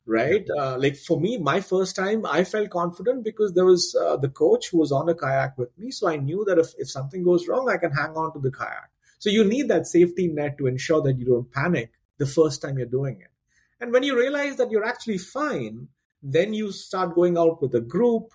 right? 0.06 0.48
Uh, 0.58 0.78
like 0.78 0.96
for 0.96 1.20
me, 1.20 1.38
my 1.38 1.60
first 1.60 1.94
time, 1.94 2.26
I 2.26 2.46
felt 2.46 2.70
confident 2.70 3.26
because 3.26 3.54
there 3.54 3.66
was 3.66 3.94
uh, 4.02 4.16
the 4.16 4.30
coach 4.30 4.70
who 4.70 4.78
was 4.78 4.94
on 4.94 5.10
a 5.10 5.14
kayak 5.14 5.58
with 5.58 5.78
me. 5.78 5.92
So 5.92 6.08
I 6.08 6.16
knew 6.16 6.46
that 6.48 6.58
if, 6.58 6.70
if 6.78 6.90
something 6.90 7.22
goes 7.26 7.50
wrong, 7.50 7.70
I 7.70 7.76
can 7.76 7.92
hang 7.92 8.12
on 8.16 8.32
to 8.32 8.40
the 8.40 8.50
kayak. 8.50 8.90
So 9.20 9.30
you 9.30 9.44
need 9.44 9.68
that 9.68 9.88
safety 9.88 10.30
net 10.30 10.58
to 10.60 10.68
ensure 10.68 11.02
that 11.02 11.20
you 11.20 11.26
don't 11.26 11.52
panic 11.52 11.92
the 12.18 12.26
first 12.26 12.62
time 12.62 12.78
you're 12.78 12.88
doing 12.88 13.20
it. 13.20 13.32
And 13.82 13.92
when 13.92 14.04
you 14.04 14.18
realize 14.18 14.56
that 14.56 14.72
you're 14.72 14.86
actually 14.86 15.18
fine, 15.18 15.90
then 16.24 16.54
you 16.54 16.72
start 16.72 17.14
going 17.14 17.38
out 17.38 17.62
with 17.62 17.76
a 17.76 17.82
group 17.82 18.32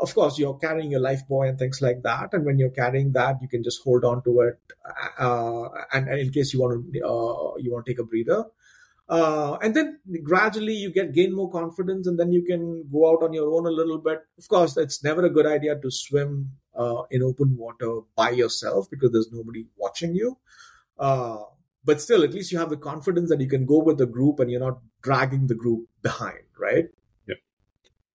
of 0.00 0.14
course 0.14 0.38
you're 0.38 0.58
carrying 0.58 0.90
your 0.90 1.00
life 1.00 1.26
buoy 1.28 1.48
and 1.48 1.58
things 1.58 1.80
like 1.82 2.02
that 2.02 2.32
and 2.32 2.44
when 2.44 2.58
you're 2.58 2.70
carrying 2.70 3.12
that 3.12 3.36
you 3.42 3.48
can 3.48 3.62
just 3.62 3.82
hold 3.82 4.04
on 4.04 4.22
to 4.22 4.40
it 4.40 4.58
uh, 5.18 5.68
and, 5.92 6.08
and, 6.08 6.20
in 6.20 6.30
case 6.30 6.52
you 6.52 6.60
want 6.60 6.72
to 6.72 7.00
uh, 7.00 7.56
you 7.58 7.72
want 7.72 7.84
to 7.84 7.92
take 7.92 7.98
a 7.98 8.04
breather. 8.04 8.44
Uh, 9.08 9.56
and 9.62 9.74
then 9.74 9.98
gradually 10.22 10.74
you 10.74 10.92
get 10.92 11.14
gain 11.14 11.34
more 11.34 11.50
confidence 11.50 12.06
and 12.06 12.18
then 12.18 12.30
you 12.30 12.42
can 12.42 12.84
go 12.92 13.10
out 13.10 13.22
on 13.22 13.32
your 13.32 13.50
own 13.50 13.66
a 13.66 13.70
little 13.70 13.98
bit. 13.98 14.20
Of 14.38 14.48
course 14.48 14.76
it's 14.76 15.02
never 15.02 15.24
a 15.24 15.30
good 15.30 15.46
idea 15.46 15.76
to 15.76 15.90
swim 15.90 16.52
uh, 16.76 17.02
in 17.10 17.22
open 17.22 17.56
water 17.56 18.00
by 18.14 18.30
yourself 18.30 18.90
because 18.90 19.12
there's 19.12 19.32
nobody 19.32 19.66
watching 19.76 20.14
you. 20.14 20.36
Uh, 20.98 21.38
but 21.84 22.02
still 22.02 22.22
at 22.22 22.34
least 22.34 22.52
you 22.52 22.58
have 22.58 22.68
the 22.68 22.76
confidence 22.76 23.30
that 23.30 23.40
you 23.40 23.48
can 23.48 23.64
go 23.64 23.78
with 23.78 23.96
the 23.96 24.06
group 24.06 24.40
and 24.40 24.50
you're 24.50 24.60
not 24.60 24.78
dragging 25.00 25.46
the 25.46 25.54
group 25.54 25.88
behind 26.02 26.44
right? 26.58 26.86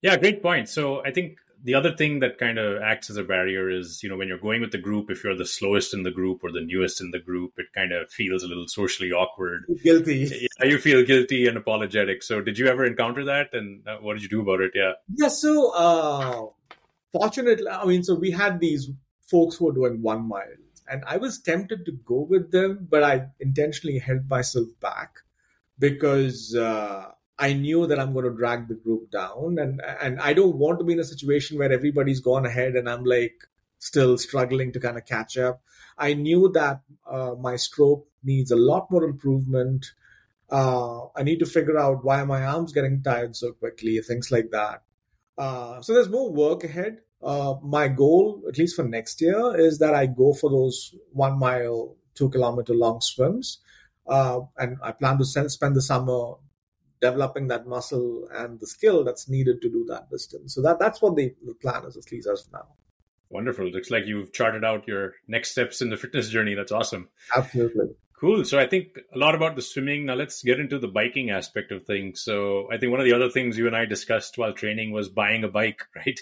Yeah 0.01 0.17
great 0.17 0.43
point. 0.43 0.69
So 0.69 1.03
i 1.03 1.11
think 1.11 1.37
the 1.63 1.75
other 1.75 1.95
thing 1.95 2.19
that 2.19 2.37
kind 2.37 2.57
of 2.57 2.81
acts 2.81 3.09
as 3.09 3.15
a 3.15 3.23
barrier 3.23 3.69
is, 3.69 4.03
you 4.03 4.09
know, 4.09 4.17
when 4.17 4.27
you're 4.27 4.37
going 4.37 4.59
with 4.59 4.73
the 4.73 4.77
group, 4.77 5.09
if 5.09 5.23
you're 5.23 5.35
the 5.35 5.45
slowest 5.45 5.93
in 5.93 6.03
the 6.03 6.11
group 6.11 6.43
or 6.43 6.51
the 6.51 6.61
newest 6.61 6.99
in 6.99 7.11
the 7.11 7.19
group, 7.19 7.53
it 7.57 7.67
kind 7.73 7.93
of 7.93 8.11
feels 8.11 8.43
a 8.43 8.47
little 8.47 8.67
socially 8.67 9.11
awkward. 9.11 9.63
Guilty. 9.83 10.29
Yeah, 10.59 10.65
you 10.65 10.77
feel 10.77 11.05
guilty 11.05 11.47
and 11.47 11.57
apologetic. 11.57 12.21
So, 12.21 12.41
did 12.41 12.57
you 12.57 12.67
ever 12.67 12.85
encounter 12.85 13.23
that, 13.25 13.53
and 13.53 13.87
uh, 13.87 13.97
what 13.97 14.13
did 14.13 14.23
you 14.23 14.29
do 14.29 14.41
about 14.41 14.61
it? 14.61 14.71
Yeah. 14.75 14.93
Yeah. 15.15 15.29
So, 15.29 15.71
uh, 15.73 16.45
fortunately, 17.11 17.67
I 17.67 17.85
mean, 17.85 18.03
so 18.03 18.15
we 18.15 18.31
had 18.31 18.59
these 18.59 18.89
folks 19.21 19.55
who 19.55 19.65
were 19.65 19.73
doing 19.73 20.01
one 20.01 20.27
mile, 20.27 20.43
and 20.89 21.03
I 21.07 21.17
was 21.17 21.41
tempted 21.41 21.85
to 21.85 21.91
go 22.05 22.27
with 22.29 22.51
them, 22.51 22.87
but 22.89 23.03
I 23.03 23.27
intentionally 23.39 23.99
held 23.99 24.29
myself 24.29 24.67
back 24.81 25.11
because. 25.79 26.55
Uh, 26.55 27.11
I 27.37 27.53
knew 27.53 27.87
that 27.87 27.99
I'm 27.99 28.13
going 28.13 28.25
to 28.25 28.37
drag 28.37 28.67
the 28.67 28.75
group 28.75 29.11
down, 29.11 29.57
and 29.59 29.81
and 30.01 30.19
I 30.19 30.33
don't 30.33 30.55
want 30.57 30.79
to 30.79 30.85
be 30.85 30.93
in 30.93 30.99
a 30.99 31.03
situation 31.03 31.57
where 31.57 31.71
everybody's 31.71 32.19
gone 32.19 32.45
ahead 32.45 32.75
and 32.75 32.87
I'm 32.89 33.03
like 33.03 33.35
still 33.79 34.17
struggling 34.17 34.71
to 34.71 34.79
kind 34.79 34.97
of 34.97 35.05
catch 35.05 35.37
up. 35.37 35.61
I 35.97 36.13
knew 36.13 36.51
that 36.53 36.81
uh, 37.09 37.35
my 37.39 37.57
stroke 37.57 38.07
needs 38.23 38.51
a 38.51 38.55
lot 38.55 38.89
more 38.89 39.03
improvement. 39.03 39.85
Uh, 40.49 41.07
I 41.15 41.23
need 41.23 41.39
to 41.39 41.45
figure 41.45 41.77
out 41.77 42.05
why 42.05 42.23
my 42.23 42.43
arms 42.45 42.71
getting 42.71 43.03
tired 43.03 43.35
so 43.35 43.51
quickly, 43.53 43.99
things 43.99 44.31
like 44.31 44.51
that. 44.51 44.83
Uh, 45.37 45.81
so 45.81 45.93
there's 45.93 46.09
more 46.09 46.31
work 46.31 46.63
ahead. 46.63 46.99
Uh, 47.21 47.55
my 47.61 47.87
goal, 47.87 48.43
at 48.47 48.57
least 48.57 48.75
for 48.75 48.83
next 48.83 49.21
year, 49.21 49.55
is 49.57 49.79
that 49.79 49.95
I 49.95 50.05
go 50.05 50.33
for 50.33 50.49
those 50.49 50.95
one 51.11 51.39
mile, 51.39 51.95
two 52.15 52.29
kilometer 52.29 52.73
long 52.73 53.01
swims. 53.01 53.59
Uh, 54.05 54.41
and 54.57 54.77
I 54.83 54.91
plan 54.91 55.17
to 55.17 55.25
spend 55.25 55.75
the 55.75 55.81
summer 55.81 56.35
developing 57.03 57.47
that 57.49 57.67
muscle 57.67 58.27
and 58.33 58.59
the 58.59 58.67
skill 58.67 59.03
that's 59.03 59.27
needed 59.27 59.61
to 59.61 59.69
do 59.69 59.85
that 59.89 60.09
distance. 60.09 60.55
So 60.55 60.61
that 60.61 60.79
that's 60.79 61.01
what 61.01 61.15
the, 61.15 61.33
the 61.45 61.53
plan 61.53 61.83
is, 61.85 61.97
at 61.97 62.11
least 62.11 62.29
as 62.31 62.45
of 62.45 62.53
now. 62.53 62.67
Wonderful. 63.29 63.65
Looks 63.65 63.91
like 63.91 64.05
you've 64.05 64.31
charted 64.31 64.63
out 64.63 64.87
your 64.87 65.13
next 65.27 65.51
steps 65.51 65.81
in 65.81 65.89
the 65.89 65.97
fitness 65.97 66.29
journey. 66.29 66.53
That's 66.53 66.71
awesome. 66.71 67.09
Absolutely. 67.35 67.87
Cool. 68.17 68.45
So 68.45 68.57
I 68.57 68.67
think 68.67 68.99
a 69.13 69.17
lot 69.17 69.35
about 69.35 69.57
the 69.57 69.61
swimming. 69.61 70.05
Now 70.05 70.13
let's 70.13 70.43
get 70.43 70.59
into 70.59 70.79
the 70.79 70.87
biking 70.87 71.29
aspect 71.29 71.71
of 71.71 71.85
things. 71.85 72.21
So 72.21 72.69
I 72.71 72.77
think 72.77 72.91
one 72.91 73.01
of 73.01 73.05
the 73.05 73.13
other 73.13 73.29
things 73.29 73.57
you 73.57 73.67
and 73.67 73.75
I 73.75 73.85
discussed 73.85 74.37
while 74.37 74.53
training 74.53 74.91
was 74.91 75.09
buying 75.09 75.43
a 75.43 75.49
bike, 75.49 75.81
right? 75.95 76.19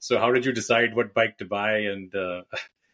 So 0.00 0.18
how 0.18 0.32
did 0.32 0.44
you 0.44 0.52
decide 0.52 0.96
what 0.96 1.14
bike 1.14 1.38
to 1.38 1.44
buy 1.44 1.78
and 1.78 2.12
uh, 2.14 2.42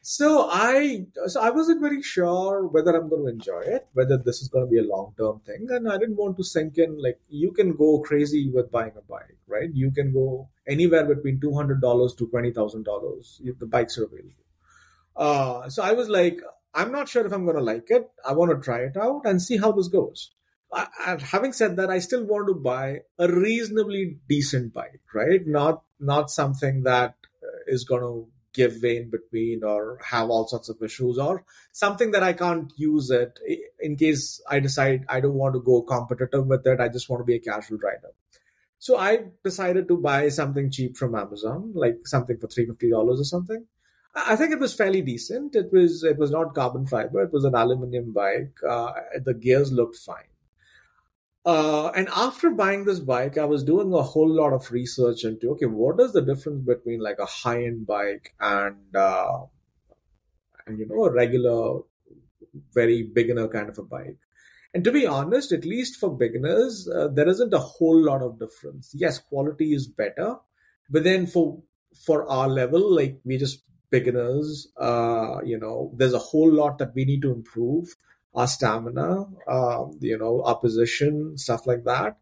so 0.04 0.48
I 0.50 1.06
so 1.26 1.40
I 1.40 1.50
wasn't 1.50 1.80
very 1.80 2.02
sure 2.02 2.66
whether 2.66 2.90
I'm 2.90 3.08
going 3.08 3.22
to 3.22 3.30
enjoy 3.30 3.60
it, 3.60 3.86
whether 3.92 4.18
this 4.18 4.42
is 4.42 4.48
going 4.48 4.66
to 4.66 4.70
be 4.70 4.78
a 4.78 4.82
long 4.82 5.14
term 5.16 5.40
thing, 5.46 5.68
and 5.70 5.88
I 5.88 5.96
didn't 5.96 6.16
want 6.16 6.36
to 6.38 6.44
sink 6.44 6.76
in. 6.76 7.00
Like 7.00 7.20
you 7.28 7.52
can 7.52 7.76
go 7.76 8.00
crazy 8.00 8.50
with 8.52 8.72
buying 8.72 8.94
a 8.98 9.02
bike, 9.02 9.38
right? 9.46 9.70
You 9.72 9.92
can 9.92 10.12
go 10.12 10.48
anywhere 10.68 11.04
between 11.04 11.40
two 11.40 11.54
hundred 11.54 11.80
dollars 11.80 12.14
to 12.16 12.26
twenty 12.26 12.52
thousand 12.52 12.84
dollars. 12.84 13.40
If 13.44 13.60
the 13.60 13.66
bikes 13.66 13.96
are 13.96 14.04
available. 14.04 14.42
Uh, 15.14 15.68
so 15.68 15.84
I 15.84 15.92
was 15.92 16.08
like, 16.08 16.40
I'm 16.74 16.90
not 16.90 17.08
sure 17.08 17.24
if 17.24 17.32
I'm 17.32 17.44
going 17.44 17.58
to 17.58 17.62
like 17.62 17.86
it. 17.90 18.10
I 18.26 18.32
want 18.32 18.50
to 18.50 18.58
try 18.64 18.80
it 18.80 18.96
out 18.96 19.22
and 19.24 19.40
see 19.40 19.56
how 19.56 19.70
this 19.70 19.86
goes. 19.86 20.32
I, 20.72 20.88
I, 21.06 21.16
having 21.20 21.52
said 21.52 21.76
that, 21.76 21.90
I 21.90 22.00
still 22.00 22.24
want 22.24 22.48
to 22.48 22.54
buy 22.54 23.00
a 23.20 23.28
reasonably 23.30 24.18
decent 24.28 24.74
bike, 24.74 25.02
right? 25.14 25.46
Not 25.46 25.82
not 26.00 26.28
something 26.30 26.82
that 26.84 27.14
is 27.68 27.84
going 27.84 28.02
to 28.02 28.31
give 28.52 28.82
way 28.82 28.98
in 28.98 29.10
between 29.10 29.64
or 29.64 29.98
have 30.04 30.30
all 30.30 30.46
sorts 30.46 30.68
of 30.68 30.82
issues 30.82 31.18
or 31.18 31.44
something 31.72 32.10
that 32.12 32.22
I 32.22 32.32
can't 32.32 32.72
use 32.76 33.10
it 33.10 33.38
in 33.80 33.96
case 33.96 34.40
I 34.48 34.60
decide 34.60 35.04
I 35.08 35.20
don't 35.20 35.34
want 35.34 35.54
to 35.54 35.60
go 35.60 35.82
competitive 35.82 36.46
with 36.46 36.66
it. 36.66 36.80
I 36.80 36.88
just 36.88 37.08
want 37.08 37.20
to 37.20 37.24
be 37.24 37.36
a 37.36 37.40
casual 37.40 37.78
rider. 37.78 38.10
So 38.78 38.96
I 38.96 39.26
decided 39.44 39.88
to 39.88 39.96
buy 39.96 40.28
something 40.28 40.70
cheap 40.70 40.96
from 40.96 41.14
Amazon, 41.14 41.72
like 41.74 41.98
something 42.04 42.36
for 42.38 42.48
$350 42.48 42.92
or 42.92 43.24
something. 43.24 43.64
I 44.14 44.36
think 44.36 44.52
it 44.52 44.58
was 44.58 44.74
fairly 44.74 45.00
decent. 45.00 45.54
It 45.54 45.72
was 45.72 46.04
it 46.04 46.18
was 46.18 46.30
not 46.30 46.54
carbon 46.54 46.86
fiber. 46.86 47.22
It 47.22 47.32
was 47.32 47.44
an 47.44 47.54
aluminum 47.54 48.12
bike. 48.12 48.52
Uh, 48.68 48.92
the 49.24 49.34
gears 49.34 49.72
looked 49.72 49.96
fine. 49.96 50.31
Uh, 51.44 51.88
and 51.88 52.08
after 52.14 52.50
buying 52.50 52.84
this 52.84 53.00
bike, 53.00 53.36
I 53.36 53.46
was 53.46 53.64
doing 53.64 53.92
a 53.92 54.02
whole 54.02 54.28
lot 54.28 54.52
of 54.52 54.70
research 54.70 55.24
into 55.24 55.50
okay, 55.52 55.66
what 55.66 56.00
is 56.00 56.12
the 56.12 56.22
difference 56.22 56.64
between 56.64 57.00
like 57.00 57.18
a 57.18 57.26
high 57.26 57.64
end 57.64 57.86
bike 57.86 58.32
and 58.40 58.94
uh, 58.94 59.40
and 60.66 60.78
you 60.78 60.86
know 60.86 61.04
a 61.04 61.12
regular, 61.12 61.80
very 62.72 63.02
beginner 63.02 63.48
kind 63.48 63.68
of 63.68 63.78
a 63.78 63.82
bike. 63.82 64.18
And 64.72 64.84
to 64.84 64.92
be 64.92 65.06
honest, 65.06 65.52
at 65.52 65.64
least 65.64 65.98
for 65.98 66.16
beginners, 66.16 66.88
uh, 66.88 67.08
there 67.08 67.28
isn't 67.28 67.52
a 67.52 67.58
whole 67.58 68.00
lot 68.00 68.22
of 68.22 68.38
difference. 68.38 68.90
Yes, 68.94 69.18
quality 69.18 69.74
is 69.74 69.88
better, 69.88 70.36
but 70.88 71.02
then 71.02 71.26
for 71.26 71.60
for 72.06 72.24
our 72.30 72.48
level, 72.48 72.94
like 72.94 73.20
we 73.24 73.36
just 73.36 73.64
beginners, 73.90 74.68
uh, 74.80 75.40
you 75.44 75.58
know, 75.58 75.92
there's 75.96 76.14
a 76.14 76.18
whole 76.18 76.50
lot 76.50 76.78
that 76.78 76.94
we 76.94 77.04
need 77.04 77.22
to 77.22 77.32
improve 77.32 77.94
our 78.34 78.46
stamina, 78.46 79.26
uh, 79.46 79.84
you 80.00 80.18
know, 80.18 80.42
our 80.42 80.56
position, 80.56 81.36
stuff 81.36 81.66
like 81.66 81.84
that, 81.84 82.18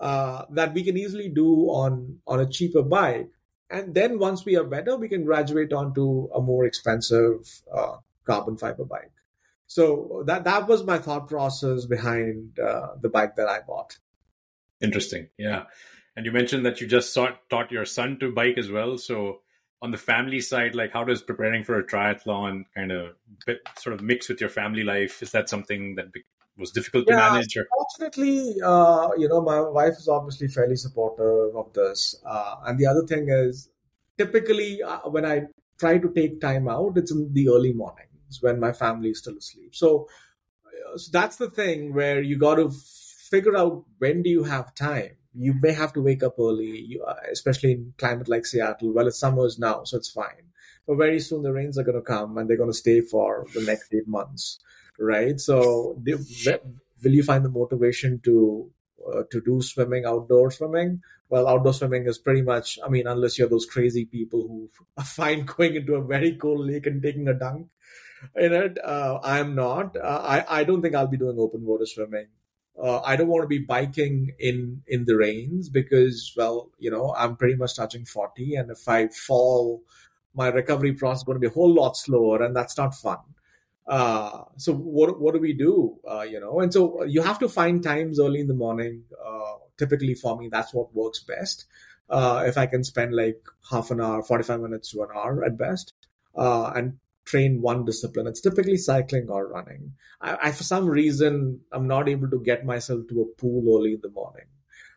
uh, 0.00 0.44
that 0.50 0.74
we 0.74 0.82
can 0.82 0.96
easily 0.96 1.28
do 1.28 1.66
on 1.68 2.18
on 2.26 2.40
a 2.40 2.46
cheaper 2.46 2.82
bike. 2.82 3.30
And 3.70 3.94
then 3.94 4.18
once 4.18 4.44
we 4.44 4.56
are 4.56 4.64
better, 4.64 4.96
we 4.96 5.08
can 5.08 5.24
graduate 5.24 5.72
onto 5.72 6.28
a 6.34 6.40
more 6.40 6.64
expensive 6.66 7.48
uh, 7.72 7.96
carbon 8.26 8.56
fiber 8.56 8.84
bike. 8.84 9.12
So 9.66 10.24
that 10.26 10.44
that 10.44 10.68
was 10.68 10.84
my 10.84 10.98
thought 10.98 11.28
process 11.28 11.86
behind 11.86 12.58
uh, 12.58 12.88
the 13.00 13.08
bike 13.08 13.36
that 13.36 13.48
I 13.48 13.60
bought. 13.60 13.98
Interesting, 14.82 15.28
yeah. 15.38 15.64
And 16.16 16.26
you 16.26 16.32
mentioned 16.32 16.66
that 16.66 16.80
you 16.80 16.86
just 16.86 17.14
taught, 17.14 17.48
taught 17.48 17.70
your 17.70 17.86
son 17.86 18.18
to 18.18 18.30
bike 18.30 18.58
as 18.58 18.70
well. 18.70 18.98
So 18.98 19.40
on 19.82 19.90
the 19.90 19.98
family 19.98 20.40
side, 20.40 20.74
like 20.76 20.92
how 20.92 21.02
does 21.02 21.22
preparing 21.22 21.64
for 21.64 21.78
a 21.78 21.84
triathlon 21.84 22.64
kind 22.74 22.92
of 22.92 23.16
sort 23.76 23.92
of 23.94 24.00
mix 24.00 24.28
with 24.28 24.40
your 24.40 24.48
family 24.48 24.84
life? 24.84 25.20
Is 25.22 25.32
that 25.32 25.48
something 25.48 25.96
that 25.96 26.06
was 26.56 26.70
difficult 26.70 27.06
yeah, 27.08 27.16
to 27.16 27.32
manage? 27.32 27.56
Or? 27.56 27.66
Fortunately, 27.76 28.54
uh, 28.64 29.08
you 29.18 29.28
know, 29.28 29.42
my 29.42 29.60
wife 29.60 29.94
is 29.98 30.08
obviously 30.08 30.46
fairly 30.46 30.76
supportive 30.76 31.56
of 31.56 31.72
this. 31.72 32.14
Uh, 32.24 32.56
and 32.66 32.78
the 32.78 32.86
other 32.86 33.04
thing 33.04 33.28
is, 33.28 33.70
typically 34.16 34.80
uh, 34.82 35.00
when 35.10 35.26
I 35.26 35.46
try 35.80 35.98
to 35.98 36.12
take 36.14 36.40
time 36.40 36.68
out, 36.68 36.96
it's 36.96 37.10
in 37.10 37.32
the 37.32 37.48
early 37.48 37.72
mornings 37.72 38.38
when 38.40 38.60
my 38.60 38.72
family 38.72 39.10
is 39.10 39.18
still 39.18 39.36
asleep. 39.36 39.74
So, 39.74 40.06
uh, 40.64 40.96
so 40.96 41.10
that's 41.12 41.36
the 41.36 41.50
thing 41.50 41.92
where 41.92 42.22
you 42.22 42.38
got 42.38 42.54
to 42.54 42.70
figure 42.70 43.56
out 43.56 43.84
when 43.98 44.22
do 44.22 44.30
you 44.30 44.44
have 44.44 44.76
time 44.76 45.16
you 45.34 45.54
may 45.60 45.72
have 45.72 45.92
to 45.94 46.02
wake 46.02 46.22
up 46.22 46.36
early, 46.38 46.78
you, 46.80 47.04
uh, 47.04 47.14
especially 47.30 47.72
in 47.72 47.94
climate 47.98 48.28
like 48.28 48.46
Seattle. 48.46 48.92
Well, 48.92 49.06
it's 49.06 49.18
summers 49.18 49.58
now, 49.58 49.84
so 49.84 49.96
it's 49.96 50.10
fine. 50.10 50.50
But 50.86 50.96
very 50.96 51.20
soon 51.20 51.42
the 51.42 51.52
rains 51.52 51.78
are 51.78 51.84
going 51.84 51.96
to 51.96 52.02
come 52.02 52.38
and 52.38 52.48
they're 52.48 52.56
going 52.56 52.70
to 52.70 52.76
stay 52.76 53.00
for 53.00 53.46
the 53.54 53.62
next 53.62 53.94
eight 53.94 54.08
months, 54.08 54.58
right? 54.98 55.40
So, 55.40 55.96
will 56.04 57.12
you 57.12 57.22
find 57.22 57.44
the 57.44 57.50
motivation 57.50 58.20
to 58.24 58.70
uh, 59.06 59.22
to 59.30 59.40
do 59.40 59.62
swimming, 59.62 60.04
outdoor 60.04 60.50
swimming? 60.50 61.02
Well, 61.28 61.48
outdoor 61.48 61.72
swimming 61.72 62.06
is 62.06 62.18
pretty 62.18 62.42
much, 62.42 62.78
I 62.84 62.88
mean, 62.88 63.06
unless 63.06 63.38
you're 63.38 63.48
those 63.48 63.66
crazy 63.66 64.04
people 64.04 64.42
who 64.42 64.70
find 65.04 65.46
going 65.46 65.76
into 65.76 65.94
a 65.94 66.04
very 66.04 66.36
cold 66.36 66.66
lake 66.66 66.86
and 66.86 67.02
taking 67.02 67.28
a 67.28 67.34
dunk 67.34 67.68
in 68.36 68.52
it, 68.52 68.78
uh, 68.84 69.18
I'm 69.22 69.54
not. 69.54 69.96
Uh, 69.96 70.22
I, 70.22 70.60
I 70.60 70.64
don't 70.64 70.82
think 70.82 70.94
I'll 70.94 71.06
be 71.06 71.16
doing 71.16 71.38
open 71.38 71.64
water 71.64 71.86
swimming 71.86 72.26
uh, 72.80 73.00
I 73.00 73.16
don't 73.16 73.28
want 73.28 73.42
to 73.42 73.48
be 73.48 73.58
biking 73.58 74.32
in 74.38 74.82
in 74.86 75.04
the 75.04 75.16
rains 75.16 75.68
because, 75.68 76.32
well, 76.36 76.70
you 76.78 76.90
know, 76.90 77.14
I'm 77.16 77.36
pretty 77.36 77.56
much 77.56 77.76
touching 77.76 78.04
40, 78.04 78.54
and 78.54 78.70
if 78.70 78.88
I 78.88 79.08
fall, 79.08 79.82
my 80.34 80.48
recovery 80.48 80.92
process 80.92 81.20
is 81.20 81.24
going 81.24 81.36
to 81.36 81.40
be 81.40 81.46
a 81.46 81.50
whole 81.50 81.72
lot 81.72 81.96
slower, 81.96 82.42
and 82.42 82.56
that's 82.56 82.76
not 82.76 82.94
fun. 82.94 83.18
Uh, 83.86 84.44
so 84.56 84.72
what 84.72 85.20
what 85.20 85.34
do 85.34 85.40
we 85.40 85.52
do? 85.52 85.98
Uh, 86.08 86.22
you 86.22 86.40
know, 86.40 86.60
and 86.60 86.72
so 86.72 87.04
you 87.04 87.22
have 87.22 87.38
to 87.40 87.48
find 87.48 87.82
times 87.82 88.18
early 88.18 88.40
in 88.40 88.46
the 88.46 88.54
morning. 88.54 89.02
Uh, 89.24 89.54
typically, 89.76 90.14
for 90.14 90.36
me, 90.38 90.48
that's 90.48 90.72
what 90.72 90.94
works 90.94 91.20
best. 91.20 91.66
Uh, 92.08 92.44
if 92.46 92.56
I 92.56 92.66
can 92.66 92.84
spend 92.84 93.14
like 93.14 93.40
half 93.70 93.90
an 93.90 94.00
hour, 94.00 94.22
45 94.22 94.60
minutes 94.60 94.90
to 94.90 95.02
an 95.02 95.08
hour 95.14 95.44
at 95.44 95.56
best, 95.58 95.94
uh, 96.36 96.72
and 96.74 96.98
train 97.24 97.60
one 97.60 97.84
discipline. 97.84 98.26
It's 98.26 98.40
typically 98.40 98.76
cycling 98.76 99.28
or 99.28 99.48
running. 99.48 99.94
I, 100.20 100.48
I, 100.48 100.52
for 100.52 100.64
some 100.64 100.86
reason, 100.86 101.60
I'm 101.70 101.86
not 101.86 102.08
able 102.08 102.30
to 102.30 102.40
get 102.40 102.64
myself 102.64 103.02
to 103.08 103.22
a 103.22 103.40
pool 103.40 103.76
early 103.76 103.94
in 103.94 104.00
the 104.02 104.10
morning. 104.10 104.46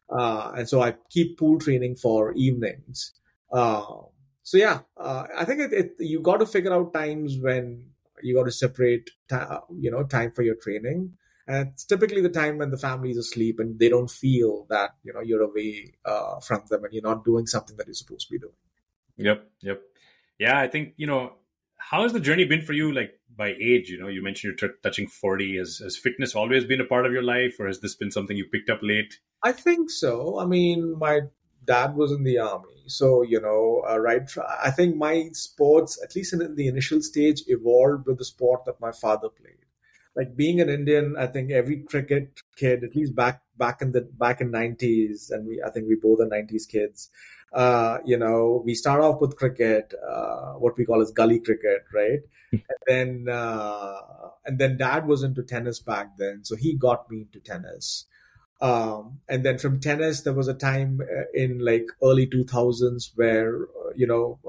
Uh, 0.09 0.51
and 0.57 0.69
so 0.69 0.81
I 0.81 0.95
keep 1.09 1.37
pool 1.37 1.59
training 1.59 1.95
for 1.95 2.33
evenings. 2.33 3.13
Uh, 3.51 3.83
so 4.43 4.57
yeah, 4.57 4.81
uh, 4.97 5.25
I 5.35 5.45
think 5.45 5.61
it, 5.61 5.73
it, 5.73 5.91
you 5.99 6.21
got 6.21 6.37
to 6.37 6.45
figure 6.45 6.73
out 6.73 6.93
times 6.93 7.37
when 7.39 7.85
you 8.21 8.35
got 8.35 8.45
to 8.45 8.51
separate, 8.51 9.09
ta- 9.27 9.61
you 9.75 9.89
know, 9.91 10.03
time 10.03 10.31
for 10.31 10.43
your 10.43 10.55
training. 10.55 11.13
And 11.47 11.69
it's 11.69 11.85
typically 11.85 12.21
the 12.21 12.29
time 12.29 12.57
when 12.57 12.71
the 12.71 12.77
family 12.77 13.11
is 13.11 13.17
asleep 13.17 13.59
and 13.59 13.77
they 13.77 13.89
don't 13.89 14.09
feel 14.09 14.65
that, 14.69 14.91
you 15.03 15.13
know, 15.13 15.21
you're 15.21 15.43
away 15.43 15.93
uh, 16.03 16.39
from 16.39 16.63
them 16.69 16.83
and 16.83 16.93
you're 16.93 17.03
not 17.03 17.23
doing 17.23 17.45
something 17.45 17.77
that 17.77 17.87
you're 17.87 17.93
supposed 17.93 18.27
to 18.27 18.31
be 18.31 18.39
doing. 18.39 18.53
Yep. 19.17 19.47
Yep. 19.61 19.81
Yeah. 20.39 20.59
I 20.59 20.67
think, 20.67 20.93
you 20.97 21.07
know, 21.07 21.33
how 21.91 22.03
has 22.03 22.13
the 22.13 22.19
journey 22.19 22.45
been 22.45 22.61
for 22.61 22.73
you 22.73 22.91
like 22.91 23.19
by 23.35 23.53
age 23.59 23.89
you 23.89 23.99
know 23.99 24.07
you 24.07 24.23
mentioned 24.23 24.55
you're 24.59 24.69
t- 24.69 24.75
touching 24.81 25.07
40 25.07 25.57
has, 25.57 25.79
has 25.83 25.97
fitness 25.97 26.35
always 26.35 26.65
been 26.65 26.81
a 26.81 26.85
part 26.85 27.05
of 27.05 27.11
your 27.11 27.23
life 27.23 27.55
or 27.59 27.67
has 27.67 27.81
this 27.81 27.95
been 27.95 28.11
something 28.11 28.37
you 28.37 28.45
picked 28.51 28.69
up 28.69 28.79
late 28.81 29.19
i 29.43 29.51
think 29.51 29.89
so 29.89 30.39
i 30.39 30.45
mean 30.45 30.97
my 30.97 31.21
dad 31.65 31.95
was 31.95 32.11
in 32.11 32.23
the 32.23 32.37
army, 32.37 32.83
so 32.87 33.21
you 33.21 33.41
know, 33.41 33.83
uh, 33.89 33.97
right. 33.97 34.29
I 34.63 34.71
think 34.71 34.95
my 34.95 35.29
sports, 35.33 35.99
at 36.03 36.15
least 36.15 36.33
in 36.33 36.55
the 36.55 36.67
initial 36.67 37.01
stage, 37.01 37.43
evolved 37.47 38.05
with 38.07 38.17
the 38.17 38.25
sport 38.25 38.65
that 38.65 38.79
my 38.79 38.91
father 38.91 39.29
played. 39.29 39.57
Like 40.15 40.35
being 40.35 40.61
an 40.61 40.69
Indian, 40.69 41.15
I 41.17 41.27
think 41.27 41.51
every 41.51 41.81
cricket 41.83 42.39
kid, 42.55 42.83
at 42.83 42.95
least 42.95 43.15
back 43.15 43.41
back 43.57 43.81
in 43.81 43.91
the 43.91 44.01
back 44.01 44.41
in 44.41 44.51
nineties, 44.51 45.29
and 45.29 45.45
we 45.45 45.61
I 45.65 45.69
think 45.71 45.87
we 45.87 45.95
both 45.95 46.21
are 46.21 46.27
nineties 46.27 46.65
kids. 46.65 47.09
Uh, 47.55 47.99
you 48.05 48.17
know, 48.17 48.61
we 48.65 48.75
start 48.75 49.01
off 49.01 49.21
with 49.21 49.37
cricket, 49.37 49.93
uh, 50.07 50.53
what 50.53 50.77
we 50.77 50.85
call 50.85 51.01
as 51.01 51.11
gully 51.11 51.39
cricket, 51.39 51.83
right? 51.93 52.19
and 52.51 52.61
then 52.85 53.27
uh, 53.33 53.97
and 54.45 54.59
then 54.59 54.77
dad 54.77 55.07
was 55.07 55.23
into 55.23 55.41
tennis 55.41 55.79
back 55.79 56.17
then, 56.17 56.43
so 56.43 56.55
he 56.55 56.75
got 56.75 57.09
me 57.09 57.21
into 57.21 57.39
tennis. 57.39 58.05
Um, 58.61 59.19
and 59.27 59.45
then 59.45 59.57
from 59.57 59.79
tennis, 59.79 60.21
there 60.21 60.33
was 60.33 60.47
a 60.47 60.53
time 60.53 61.01
uh, 61.01 61.23
in 61.33 61.59
like 61.59 61.87
early 62.01 62.27
2000s 62.27 63.11
where, 63.15 63.63
uh, 63.63 63.91
you 63.95 64.07
know, 64.07 64.39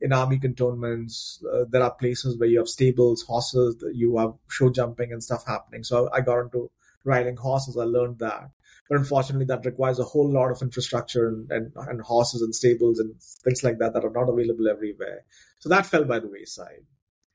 in 0.00 0.12
army 0.12 0.38
cantonments, 0.38 1.42
uh, 1.52 1.64
there 1.68 1.82
are 1.82 1.94
places 1.94 2.38
where 2.38 2.48
you 2.48 2.58
have 2.58 2.68
stables, 2.68 3.22
horses, 3.22 3.82
you 3.94 4.16
have 4.18 4.34
show 4.48 4.70
jumping 4.70 5.12
and 5.12 5.22
stuff 5.22 5.44
happening. 5.46 5.84
So 5.84 6.08
I 6.12 6.20
got 6.20 6.40
into 6.40 6.70
riding 7.04 7.36
horses. 7.36 7.76
I 7.76 7.84
learned 7.84 8.18
that. 8.20 8.50
But 8.88 8.98
unfortunately, 8.98 9.46
that 9.46 9.66
requires 9.66 9.98
a 9.98 10.04
whole 10.04 10.30
lot 10.30 10.50
of 10.50 10.62
infrastructure 10.62 11.28
and, 11.28 11.50
and, 11.50 11.72
and 11.76 12.00
horses 12.00 12.42
and 12.42 12.54
stables 12.54 12.98
and 12.98 13.20
things 13.44 13.62
like 13.62 13.78
that 13.78 13.92
that 13.94 14.04
are 14.04 14.10
not 14.10 14.28
available 14.28 14.68
everywhere. 14.68 15.24
So 15.60 15.68
that 15.68 15.86
fell 15.86 16.04
by 16.04 16.20
the 16.20 16.28
wayside. 16.28 16.84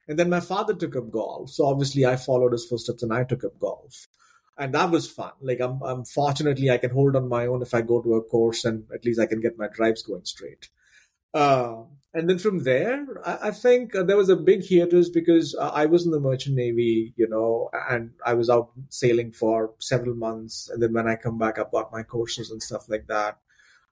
And 0.08 0.18
then 0.18 0.30
my 0.30 0.40
father 0.40 0.74
took 0.74 0.96
up 0.96 1.12
golf. 1.12 1.52
So 1.52 1.66
obviously, 1.66 2.06
I 2.06 2.16
followed 2.16 2.54
his 2.54 2.66
footsteps 2.66 3.04
and 3.04 3.14
I 3.14 3.24
took 3.24 3.44
up 3.44 3.60
golf 3.60 4.08
and 4.58 4.74
that 4.74 4.92
was 4.92 5.10
fun. 5.10 5.32
Like 5.42 5.60
I'm, 5.62 5.82
I'm 5.82 6.06
fortunately 6.06 6.70
I 6.70 6.78
can 6.78 6.92
hold 6.92 7.16
on 7.16 7.28
my 7.28 7.48
own 7.48 7.62
if 7.62 7.74
I 7.74 7.82
go 7.82 8.02
to 8.02 8.16
a 8.16 8.24
course, 8.24 8.66
and 8.66 8.86
at 8.94 9.06
least 9.06 9.20
I 9.20 9.26
can 9.26 9.42
get 9.42 9.58
my 9.58 9.68
drives 9.68 10.04
going 10.04 10.26
straight. 10.26 10.70
Uh, 11.34 11.84
and 12.14 12.30
then 12.30 12.38
from 12.40 12.64
there, 12.64 13.06
I, 13.26 13.48
I 13.48 13.52
think 13.52 13.96
uh, 13.96 14.04
there 14.04 14.18
was 14.18 14.30
a 14.30 14.36
big 14.36 14.68
hiatus 14.68 15.10
because 15.10 15.56
uh, 15.56 15.72
I 15.74 15.86
was 15.86 16.06
in 16.06 16.12
the 16.12 16.20
merchant 16.20 16.56
navy, 16.56 17.14
you 17.18 17.28
know, 17.28 17.70
and 17.90 18.12
I 18.26 18.34
was 18.34 18.50
out 18.50 18.72
sailing 18.90 19.32
for 19.32 19.74
several 19.80 20.16
months, 20.16 20.70
and 20.70 20.82
then 20.82 20.94
when 20.94 21.08
I 21.08 21.16
come 21.16 21.38
back, 21.38 21.58
I've 21.58 21.72
got 21.72 21.92
my 21.92 22.04
courses 22.04 22.52
and 22.52 22.62
stuff 22.62 22.90
like 22.90 23.08
that. 23.08 23.38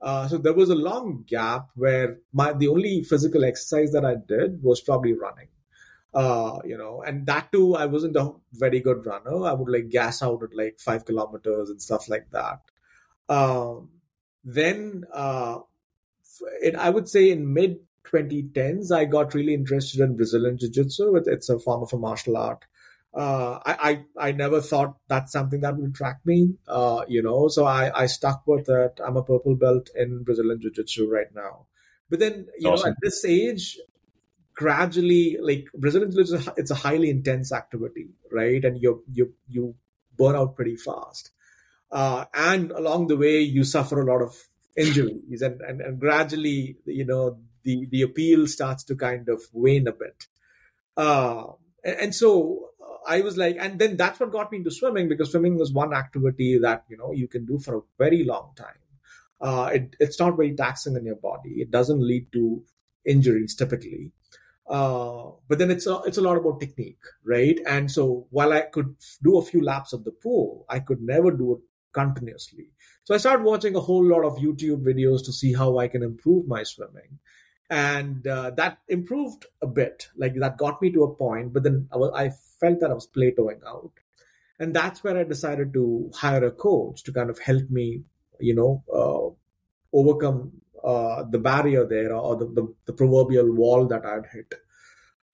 Uh, 0.01 0.27
so 0.27 0.37
there 0.37 0.53
was 0.53 0.69
a 0.69 0.75
long 0.75 1.23
gap 1.27 1.69
where 1.75 2.17
my 2.33 2.53
the 2.53 2.67
only 2.67 3.03
physical 3.03 3.45
exercise 3.45 3.91
that 3.91 4.03
I 4.03 4.15
did 4.15 4.63
was 4.63 4.81
probably 4.81 5.13
running 5.13 5.47
uh, 6.13 6.59
you 6.65 6.77
know, 6.77 7.01
and 7.01 7.25
that 7.25 7.51
too, 7.51 7.75
I 7.75 7.85
wasn't 7.85 8.17
a 8.17 8.33
very 8.53 8.81
good 8.81 9.05
runner. 9.05 9.45
I 9.45 9.53
would 9.53 9.69
like 9.69 9.89
gas 9.89 10.21
out 10.21 10.43
at 10.43 10.55
like 10.55 10.79
five 10.79 11.05
kilometers 11.05 11.69
and 11.69 11.81
stuff 11.81 12.09
like 12.09 12.29
that. 12.31 12.59
Um, 13.29 13.89
then, 14.43 15.05
uh, 15.13 15.59
it, 16.61 16.75
I 16.75 16.89
would 16.89 17.07
say 17.07 17.31
in 17.31 17.53
mid 17.53 17.79
2010s, 18.11 18.91
I 18.91 19.05
got 19.05 19.33
really 19.33 19.53
interested 19.53 20.01
in 20.01 20.15
Brazilian 20.15 20.57
Jiu 20.57 20.69
Jitsu. 20.69 21.15
It's 21.25 21.49
a 21.49 21.59
form 21.59 21.83
of 21.83 21.93
a 21.93 21.97
martial 21.97 22.37
art. 22.37 22.65
Uh, 23.13 23.59
I, 23.65 24.05
I, 24.17 24.27
I 24.29 24.31
never 24.31 24.61
thought 24.61 24.95
that's 25.09 25.33
something 25.33 25.61
that 25.61 25.75
would 25.75 25.89
attract 25.89 26.25
me, 26.25 26.55
uh, 26.67 27.03
you 27.09 27.21
know, 27.21 27.49
so 27.49 27.65
I, 27.65 27.91
I 27.93 28.05
stuck 28.05 28.43
with 28.47 28.69
it. 28.69 28.99
I'm 29.05 29.17
a 29.17 29.23
purple 29.23 29.55
belt 29.55 29.89
in 29.93 30.23
Brazilian 30.23 30.61
Jiu 30.61 30.71
Jitsu 30.71 31.11
right 31.11 31.27
now. 31.35 31.65
But 32.09 32.19
then, 32.19 32.47
you 32.57 32.69
awesome. 32.69 32.85
know, 32.85 32.91
at 32.91 32.97
this 33.01 33.25
age, 33.25 33.77
gradually 34.53 35.37
like 35.41 35.65
Brazilian 35.73 36.11
Jiu 36.11 36.23
Jitsu 36.23 36.51
it's 36.57 36.71
a 36.71 36.75
highly 36.75 37.09
intense 37.09 37.51
activity, 37.51 38.09
right? 38.31 38.63
And 38.63 38.81
you 38.81 39.03
you 39.11 39.33
you 39.47 39.75
burn 40.17 40.35
out 40.35 40.55
pretty 40.55 40.75
fast. 40.75 41.31
Uh, 41.91 42.25
and 42.33 42.71
along 42.71 43.07
the 43.07 43.17
way 43.17 43.41
you 43.41 43.63
suffer 43.63 44.01
a 44.01 44.05
lot 44.05 44.21
of 44.21 44.33
injuries 44.77 45.41
and, 45.41 45.59
and, 45.61 45.81
and 45.81 45.99
gradually 45.99 46.77
you 46.85 47.05
know 47.05 47.37
the 47.63 47.87
the 47.89 48.01
appeal 48.01 48.47
starts 48.47 48.83
to 48.85 48.95
kind 48.95 49.29
of 49.29 49.41
wane 49.53 49.87
a 49.87 49.91
bit. 49.91 50.27
Uh, 50.97 51.45
and, 51.83 51.95
and 51.99 52.15
so 52.15 52.69
I 53.07 53.21
was 53.21 53.37
like, 53.37 53.57
and 53.59 53.79
then 53.79 53.97
that's 53.97 54.19
what 54.19 54.31
got 54.31 54.51
me 54.51 54.59
into 54.59 54.71
swimming 54.71 55.09
because 55.09 55.31
swimming 55.31 55.57
was 55.57 55.71
one 55.71 55.93
activity 55.93 56.59
that 56.59 56.85
you 56.89 56.97
know 56.97 57.11
you 57.11 57.27
can 57.27 57.45
do 57.45 57.59
for 57.59 57.77
a 57.77 57.81
very 57.97 58.23
long 58.23 58.51
time. 58.55 58.75
Uh, 59.39 59.71
it, 59.73 59.95
it's 59.99 60.19
not 60.19 60.37
very 60.37 60.55
taxing 60.55 60.95
on 60.95 61.05
your 61.05 61.15
body. 61.15 61.61
It 61.61 61.71
doesn't 61.71 62.01
lead 62.01 62.31
to 62.33 62.63
injuries 63.05 63.55
typically. 63.55 64.11
Uh, 64.69 65.31
but 65.49 65.57
then 65.57 65.71
it's 65.71 65.87
a, 65.87 66.01
it's 66.05 66.17
a 66.17 66.21
lot 66.21 66.37
about 66.37 66.59
technique, 66.59 67.01
right? 67.25 67.59
And 67.67 67.91
so 67.91 68.27
while 68.29 68.53
I 68.53 68.61
could 68.61 68.95
do 69.21 69.37
a 69.37 69.41
few 69.41 69.61
laps 69.61 69.91
of 69.91 70.03
the 70.03 70.11
pool, 70.11 70.65
I 70.69 70.79
could 70.79 71.01
never 71.01 71.31
do 71.31 71.53
it 71.55 71.59
continuously. 71.91 72.69
So 73.03 73.13
I 73.13 73.17
started 73.17 73.43
watching 73.43 73.75
a 73.75 73.81
whole 73.81 74.05
lot 74.05 74.23
of 74.23 74.37
YouTube 74.37 74.83
videos 74.83 75.25
to 75.25 75.33
see 75.33 75.53
how 75.53 75.79
I 75.79 75.87
can 75.87 76.03
improve 76.03 76.47
my 76.47 76.63
swimming. 76.63 77.19
And 77.71 78.27
uh, 78.27 78.51
that 78.57 78.79
improved 78.89 79.45
a 79.61 79.65
bit. 79.65 80.09
Like 80.17 80.35
that 80.35 80.57
got 80.57 80.81
me 80.81 80.91
to 80.91 81.03
a 81.03 81.15
point, 81.15 81.53
but 81.53 81.63
then 81.63 81.87
I, 81.89 81.95
was, 81.95 82.11
I 82.13 82.31
felt 82.59 82.81
that 82.81 82.91
I 82.91 82.93
was 82.93 83.07
plateauing 83.07 83.65
out. 83.65 83.93
And 84.59 84.75
that's 84.75 85.05
where 85.05 85.17
I 85.17 85.23
decided 85.23 85.71
to 85.73 86.11
hire 86.13 86.43
a 86.43 86.51
coach 86.51 87.03
to 87.03 87.13
kind 87.13 87.29
of 87.29 87.39
help 87.39 87.69
me, 87.69 88.03
you 88.41 88.55
know, 88.55 88.83
uh, 88.93 89.97
overcome 89.97 90.51
uh, 90.83 91.23
the 91.23 91.39
barrier 91.39 91.85
there 91.85 92.13
or 92.13 92.35
the, 92.35 92.45
the, 92.45 92.75
the, 92.87 92.93
proverbial 92.93 93.49
wall 93.53 93.87
that 93.87 94.05
I'd 94.05 94.25
hit. 94.33 94.53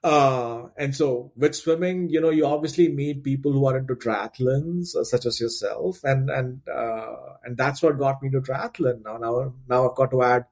Uh, 0.03 0.67
and 0.77 0.95
so 0.95 1.31
with 1.35 1.55
swimming, 1.55 2.09
you 2.09 2.21
know, 2.21 2.29
you 2.29 2.45
obviously 2.45 2.87
meet 2.87 3.23
people 3.23 3.51
who 3.51 3.65
are 3.65 3.77
into 3.79 3.95
triathlons, 3.95 4.95
uh, 4.95 5.03
such 5.03 5.25
as 5.25 5.41
yourself, 5.41 6.03
and 6.03 6.29
and 6.29 6.61
uh, 6.69 7.15
and 7.43 7.57
that's 7.57 7.81
what 7.81 7.97
got 7.97 8.21
me 8.21 8.29
to 8.29 8.41
triathlon. 8.41 9.03
Now, 9.03 9.17
now, 9.17 9.53
now 9.67 9.89
I've 9.89 9.95
got 9.95 10.11
to 10.11 10.21
add 10.21 10.45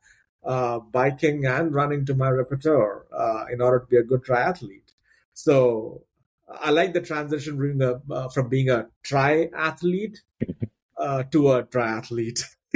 uh, 0.45 0.79
biking 0.79 1.45
and 1.45 1.73
running 1.73 2.05
to 2.05 2.15
my 2.15 2.29
repertoire 2.29 3.05
uh, 3.11 3.45
in 3.51 3.61
order 3.61 3.79
to 3.79 3.85
be 3.87 3.97
a 3.97 4.03
good 4.03 4.23
triathlete. 4.23 4.93
So 5.33 6.03
I 6.47 6.71
like 6.71 6.93
the 6.93 7.01
transition 7.01 7.57
being 7.57 7.81
a, 7.81 8.29
from 8.29 8.49
being 8.49 8.69
a 8.69 8.87
tryathlete 9.03 10.17
to 10.41 11.51
a 11.51 11.63
triathlete. 11.63 12.43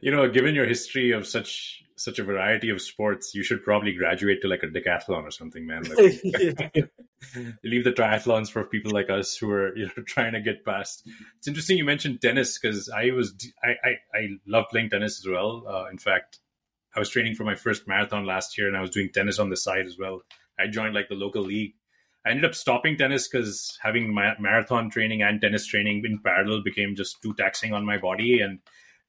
you 0.00 0.10
know, 0.10 0.28
given 0.28 0.54
your 0.54 0.66
history 0.66 1.12
of 1.12 1.26
such 1.26 1.82
such 2.00 2.18
a 2.18 2.24
variety 2.24 2.70
of 2.70 2.80
sports, 2.80 3.34
you 3.34 3.42
should 3.42 3.62
probably 3.62 3.92
graduate 3.92 4.40
to 4.40 4.48
like 4.48 4.62
a 4.62 4.66
decathlon 4.66 5.22
or 5.22 5.30
something, 5.30 5.66
man. 5.66 5.82
Like, 5.82 5.98
leave 7.62 7.84
the 7.84 7.92
triathlons 7.92 8.50
for 8.50 8.64
people 8.64 8.90
like 8.90 9.10
us 9.10 9.36
who 9.36 9.50
are 9.50 9.76
you 9.76 9.84
know 9.84 10.02
trying 10.06 10.32
to 10.32 10.40
get 10.40 10.64
past. 10.64 11.06
It's 11.36 11.46
interesting 11.46 11.76
you 11.76 11.84
mentioned 11.84 12.22
tennis 12.22 12.58
because 12.58 12.88
I 12.88 13.10
was 13.10 13.34
I, 13.62 13.74
I 13.84 14.18
I 14.18 14.28
love 14.46 14.64
playing 14.70 14.88
tennis 14.88 15.20
as 15.20 15.30
well. 15.30 15.64
Uh, 15.68 15.90
in 15.90 15.98
fact, 15.98 16.38
I 16.96 17.00
was 17.00 17.10
training 17.10 17.34
for 17.34 17.44
my 17.44 17.54
first 17.54 17.86
marathon 17.86 18.24
last 18.24 18.56
year, 18.56 18.66
and 18.66 18.78
I 18.78 18.80
was 18.80 18.90
doing 18.90 19.10
tennis 19.12 19.38
on 19.38 19.50
the 19.50 19.56
side 19.56 19.84
as 19.84 19.98
well. 19.98 20.22
I 20.58 20.68
joined 20.68 20.94
like 20.94 21.10
the 21.10 21.16
local 21.16 21.42
league. 21.42 21.74
I 22.24 22.30
ended 22.30 22.46
up 22.46 22.54
stopping 22.54 22.96
tennis 22.96 23.28
because 23.28 23.78
having 23.82 24.14
my 24.14 24.32
marathon 24.40 24.88
training 24.88 25.20
and 25.22 25.38
tennis 25.38 25.66
training 25.66 26.02
in 26.06 26.18
parallel 26.24 26.62
became 26.62 26.96
just 26.96 27.20
too 27.20 27.34
taxing 27.34 27.74
on 27.74 27.84
my 27.84 27.98
body 27.98 28.40
and 28.40 28.60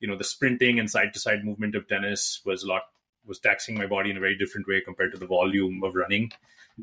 you 0.01 0.07
know 0.07 0.17
the 0.17 0.23
sprinting 0.23 0.79
and 0.79 0.89
side 0.89 1.13
to 1.13 1.19
side 1.19 1.45
movement 1.45 1.75
of 1.75 1.87
tennis 1.87 2.41
was 2.45 2.63
a 2.63 2.67
lot 2.67 2.81
was 3.25 3.39
taxing 3.39 3.77
my 3.77 3.85
body 3.85 4.09
in 4.09 4.17
a 4.17 4.19
very 4.19 4.37
different 4.37 4.67
way 4.67 4.81
compared 4.83 5.11
to 5.13 5.19
the 5.19 5.27
volume 5.27 5.83
of 5.83 5.93
running. 5.95 6.31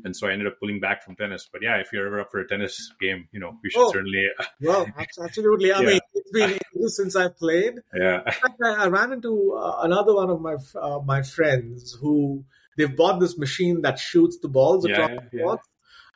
And 0.05 0.15
so 0.15 0.27
i 0.27 0.31
ended 0.31 0.47
up 0.47 0.59
pulling 0.59 0.79
back 0.79 1.03
from 1.03 1.15
tennis. 1.15 1.49
But 1.51 1.61
yeah 1.61 1.77
if 1.77 1.91
you're 1.91 2.07
ever 2.07 2.21
up 2.21 2.31
for 2.31 2.39
a 2.39 2.47
tennis 2.47 2.93
game 2.99 3.27
you 3.31 3.39
know 3.39 3.57
we 3.61 3.69
should 3.69 3.81
oh, 3.81 3.91
certainly 3.91 4.27
well 4.61 4.87
absolutely. 4.97 5.73
I 5.73 5.79
yeah. 5.81 5.87
mean 5.87 5.99
it's 6.13 6.31
been 6.31 6.57
years 6.73 6.95
since 6.95 7.15
i 7.15 7.27
played. 7.27 7.75
Yeah. 7.93 8.21
I, 8.63 8.85
I 8.85 8.87
ran 8.87 9.11
into 9.11 9.53
uh, 9.53 9.81
another 9.81 10.15
one 10.15 10.29
of 10.29 10.41
my 10.41 10.55
uh, 10.75 10.99
my 10.99 11.21
friends 11.23 11.97
who 11.99 12.45
they've 12.77 12.95
bought 12.95 13.19
this 13.19 13.37
machine 13.37 13.81
that 13.81 13.99
shoots 13.99 14.39
the 14.39 14.47
balls 14.47 14.85
across 14.85 15.09
yeah, 15.09 15.19
the 15.31 15.39
court. 15.39 15.59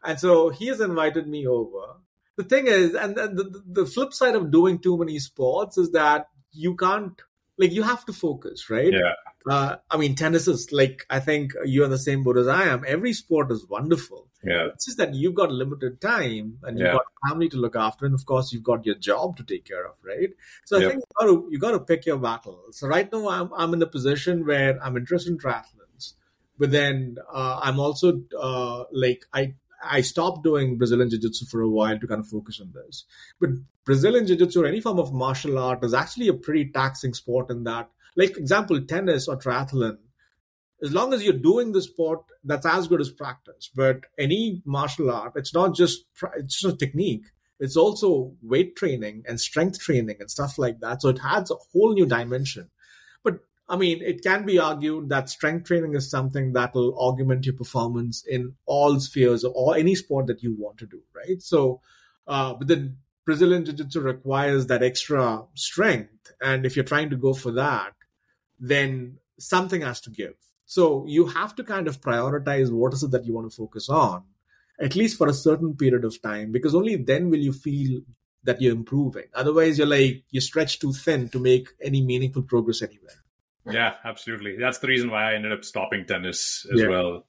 And 0.06 0.20
so 0.20 0.50
he 0.50 0.68
has 0.68 0.80
invited 0.80 1.28
me 1.28 1.48
over. 1.48 1.98
The 2.38 2.44
thing 2.44 2.68
is 2.68 2.94
and 2.94 3.16
the, 3.16 3.62
the 3.66 3.86
flip 3.86 4.14
side 4.14 4.36
of 4.36 4.52
doing 4.52 4.80
too 4.80 4.98
many 4.98 5.20
sports 5.20 5.78
is 5.78 5.92
that 5.92 6.28
you 6.54 6.76
can't 6.76 7.20
like 7.58 7.72
you 7.72 7.84
have 7.84 8.06
to 8.06 8.14
focus, 8.14 8.70
right? 8.70 8.92
Yeah. 8.92 9.14
Uh, 9.50 9.76
I 9.90 9.98
mean, 9.98 10.16
tennis 10.16 10.48
is 10.48 10.72
like 10.72 11.06
I 11.10 11.20
think 11.20 11.54
you're 11.66 11.86
in 11.86 11.92
the 11.92 11.98
same 11.98 12.24
boat 12.24 12.38
as 12.38 12.48
I 12.48 12.64
am. 12.64 12.84
Every 12.88 13.14
sport 13.14 13.52
is 13.52 13.68
wonderful. 13.68 14.30
Yeah. 14.44 14.70
It's 14.74 14.86
just 14.86 14.98
that 14.98 15.14
you've 15.14 15.36
got 15.36 15.52
limited 15.52 16.02
time 16.02 16.60
and 16.64 16.78
you've 16.78 16.88
yeah. 16.88 16.94
got 16.94 17.06
family 17.30 17.50
to 17.50 17.58
look 17.58 17.76
after, 17.76 18.06
and 18.06 18.16
of 18.16 18.26
course 18.26 18.52
you've 18.52 18.64
got 18.64 18.86
your 18.86 18.96
job 18.96 19.38
to 19.38 19.44
take 19.44 19.66
care 19.66 19.86
of, 19.86 19.96
right? 20.04 20.30
So 20.66 20.78
I 20.78 20.90
think 20.90 20.96
you 20.96 21.04
got 21.20 21.26
to 21.26 21.48
you 21.52 21.60
got 21.60 21.72
to 21.72 21.80
pick 21.80 22.06
your 22.06 22.18
battles. 22.18 22.80
So 22.80 22.88
right 22.88 23.12
now 23.12 23.30
I'm 23.30 23.50
I'm 23.56 23.74
in 23.74 23.82
a 23.82 23.88
position 23.88 24.46
where 24.46 24.82
I'm 24.84 24.98
interested 24.98 25.32
in 25.32 25.38
triathlons, 25.38 26.14
but 26.58 26.72
then 26.72 27.18
uh, 27.32 27.60
I'm 27.62 27.80
also 27.80 28.22
uh, 28.40 28.86
like 28.92 29.26
I 29.34 29.56
I 29.84 30.02
stopped 30.02 30.44
doing 30.44 30.78
Brazilian 30.78 31.10
Jiu 31.10 31.20
Jitsu 31.20 31.46
for 31.46 31.62
a 31.62 31.70
while 31.70 32.00
to 32.00 32.08
kind 32.08 32.22
of 32.22 32.28
focus 32.28 32.60
on 32.62 32.72
this. 32.74 33.06
But 33.40 33.50
Brazilian 33.86 34.28
Jiu 34.28 34.38
Jitsu 34.38 34.64
or 34.64 34.66
any 34.66 34.82
form 34.82 35.00
of 35.00 35.14
martial 35.14 35.58
art 35.58 35.84
is 35.84 35.94
actually 35.94 36.28
a 36.28 36.34
pretty 36.34 36.72
taxing 36.72 37.14
sport 37.14 37.50
in 37.50 37.64
that, 37.66 37.90
like, 38.16 38.38
example, 38.38 38.80
tennis 38.82 39.28
or 39.28 39.38
triathlon, 39.38 39.98
as 40.84 40.94
long 40.94 41.14
as 41.14 41.24
you're 41.24 41.34
doing 41.34 41.72
the 41.72 41.82
sport, 41.82 42.22
that's 42.44 42.66
as 42.66 42.88
good 42.88 43.00
as 43.00 43.10
practice. 43.10 43.70
But 43.74 44.02
any 44.18 44.62
martial 44.66 45.10
art, 45.10 45.34
it's 45.36 45.54
not 45.54 45.76
just, 45.76 46.06
it's 46.36 46.60
just 46.60 46.76
a 46.76 46.78
technique. 46.78 47.26
It's 47.60 47.78
also 47.78 48.34
weight 48.42 48.76
training 48.76 49.24
and 49.28 49.40
strength 49.40 49.80
training 49.80 50.18
and 50.20 50.30
stuff 50.30 50.58
like 50.58 50.82
that. 50.82 51.02
So 51.02 51.10
it 51.10 51.20
adds 51.24 51.52
a 51.52 51.56
whole 51.72 51.94
new 51.94 52.06
dimension. 52.06 52.70
But 53.24 53.40
I 53.68 53.78
mean, 53.78 54.02
it 54.02 54.24
can 54.24 54.46
be 54.46 54.60
argued 54.60 55.10
that 55.10 55.30
strength 55.30 55.68
training 55.68 55.96
is 55.96 56.10
something 56.10 56.54
that 56.54 56.76
will 56.76 56.94
augment 56.98 57.46
your 57.46 57.56
performance 57.56 58.24
in 58.28 58.56
all 58.66 59.00
spheres 59.00 59.44
or 59.44 59.78
any 59.78 59.96
sport 59.96 60.28
that 60.28 60.44
you 60.44 60.54
want 60.58 60.78
to 60.80 60.86
do, 60.86 61.02
right? 61.16 61.42
So, 61.42 61.82
uh, 62.28 62.54
but 62.56 62.68
then 62.68 62.98
Brazilian 63.26 63.64
Jiu 63.64 63.74
Jitsu 63.74 64.02
requires 64.02 64.68
that 64.68 64.84
extra 64.84 65.44
strength. 65.54 66.34
And 66.42 66.66
if 66.66 66.76
you're 66.76 66.84
trying 66.84 67.10
to 67.12 67.16
go 67.16 67.34
for 67.34 67.52
that, 67.52 67.94
then 68.60 69.18
something 69.40 69.82
has 69.82 70.02
to 70.02 70.10
give. 70.10 70.36
So 70.66 71.06
you 71.08 71.28
have 71.28 71.56
to 71.56 71.64
kind 71.64 71.88
of 71.88 72.02
prioritize 72.02 72.72
what 72.72 72.94
is 72.94 73.04
it 73.04 73.12
that 73.12 73.26
you 73.26 73.34
want 73.34 73.50
to 73.50 73.56
focus 73.56 73.90
on, 73.90 74.24
at 74.80 74.96
least 74.96 75.18
for 75.18 75.28
a 75.28 75.34
certain 75.34 75.76
period 75.76 76.04
of 76.04 76.22
time, 76.22 76.52
because 76.52 76.76
only 76.76 76.96
then 76.98 77.30
will 77.30 77.40
you 77.40 77.54
feel 77.54 78.02
that 78.44 78.62
you're 78.62 78.76
improving. 78.76 79.26
Otherwise, 79.34 79.78
you're 79.78 79.88
like, 79.88 80.24
you're 80.32 80.42
stretched 80.42 80.82
too 80.82 80.92
thin 80.92 81.30
to 81.30 81.40
make 81.40 81.70
any 81.82 82.02
meaningful 82.02 82.42
progress 82.42 82.82
anywhere. 82.82 83.23
Yeah, 83.66 83.96
absolutely. 84.04 84.58
That's 84.58 84.80
the 84.80 84.88
reason 84.88 85.10
why 85.10 85.32
I 85.32 85.36
ended 85.36 85.52
up 85.52 85.64
stopping 85.64 86.06
tennis 86.06 86.66
as 86.72 86.82
yeah. 86.82 86.88
well. 86.88 87.26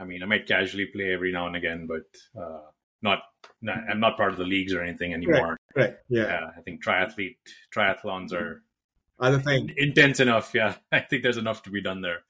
I 0.00 0.04
mean, 0.04 0.22
I 0.22 0.26
might 0.26 0.46
casually 0.46 0.86
play 0.86 1.12
every 1.12 1.30
now 1.30 1.46
and 1.46 1.56
again, 1.56 1.86
but 1.86 2.40
uh, 2.40 2.60
not, 3.02 3.18
not, 3.60 3.78
I'm 3.90 4.00
not 4.00 4.16
part 4.16 4.32
of 4.32 4.38
the 4.38 4.44
leagues 4.44 4.72
or 4.72 4.82
anything 4.82 5.12
anymore. 5.12 5.58
Right. 5.76 5.82
right. 5.82 5.96
Yeah. 6.08 6.22
yeah. 6.22 6.50
I 6.56 6.62
think 6.62 6.82
triathlete 6.82 7.36
triathlons 7.74 8.32
are 8.32 8.62
other 9.20 9.38
thing 9.38 9.72
intense 9.76 10.20
enough. 10.20 10.52
Yeah, 10.54 10.74
I 10.92 11.00
think 11.00 11.22
there's 11.22 11.36
enough 11.36 11.62
to 11.64 11.70
be 11.70 11.82
done 11.82 12.00
there. 12.00 12.20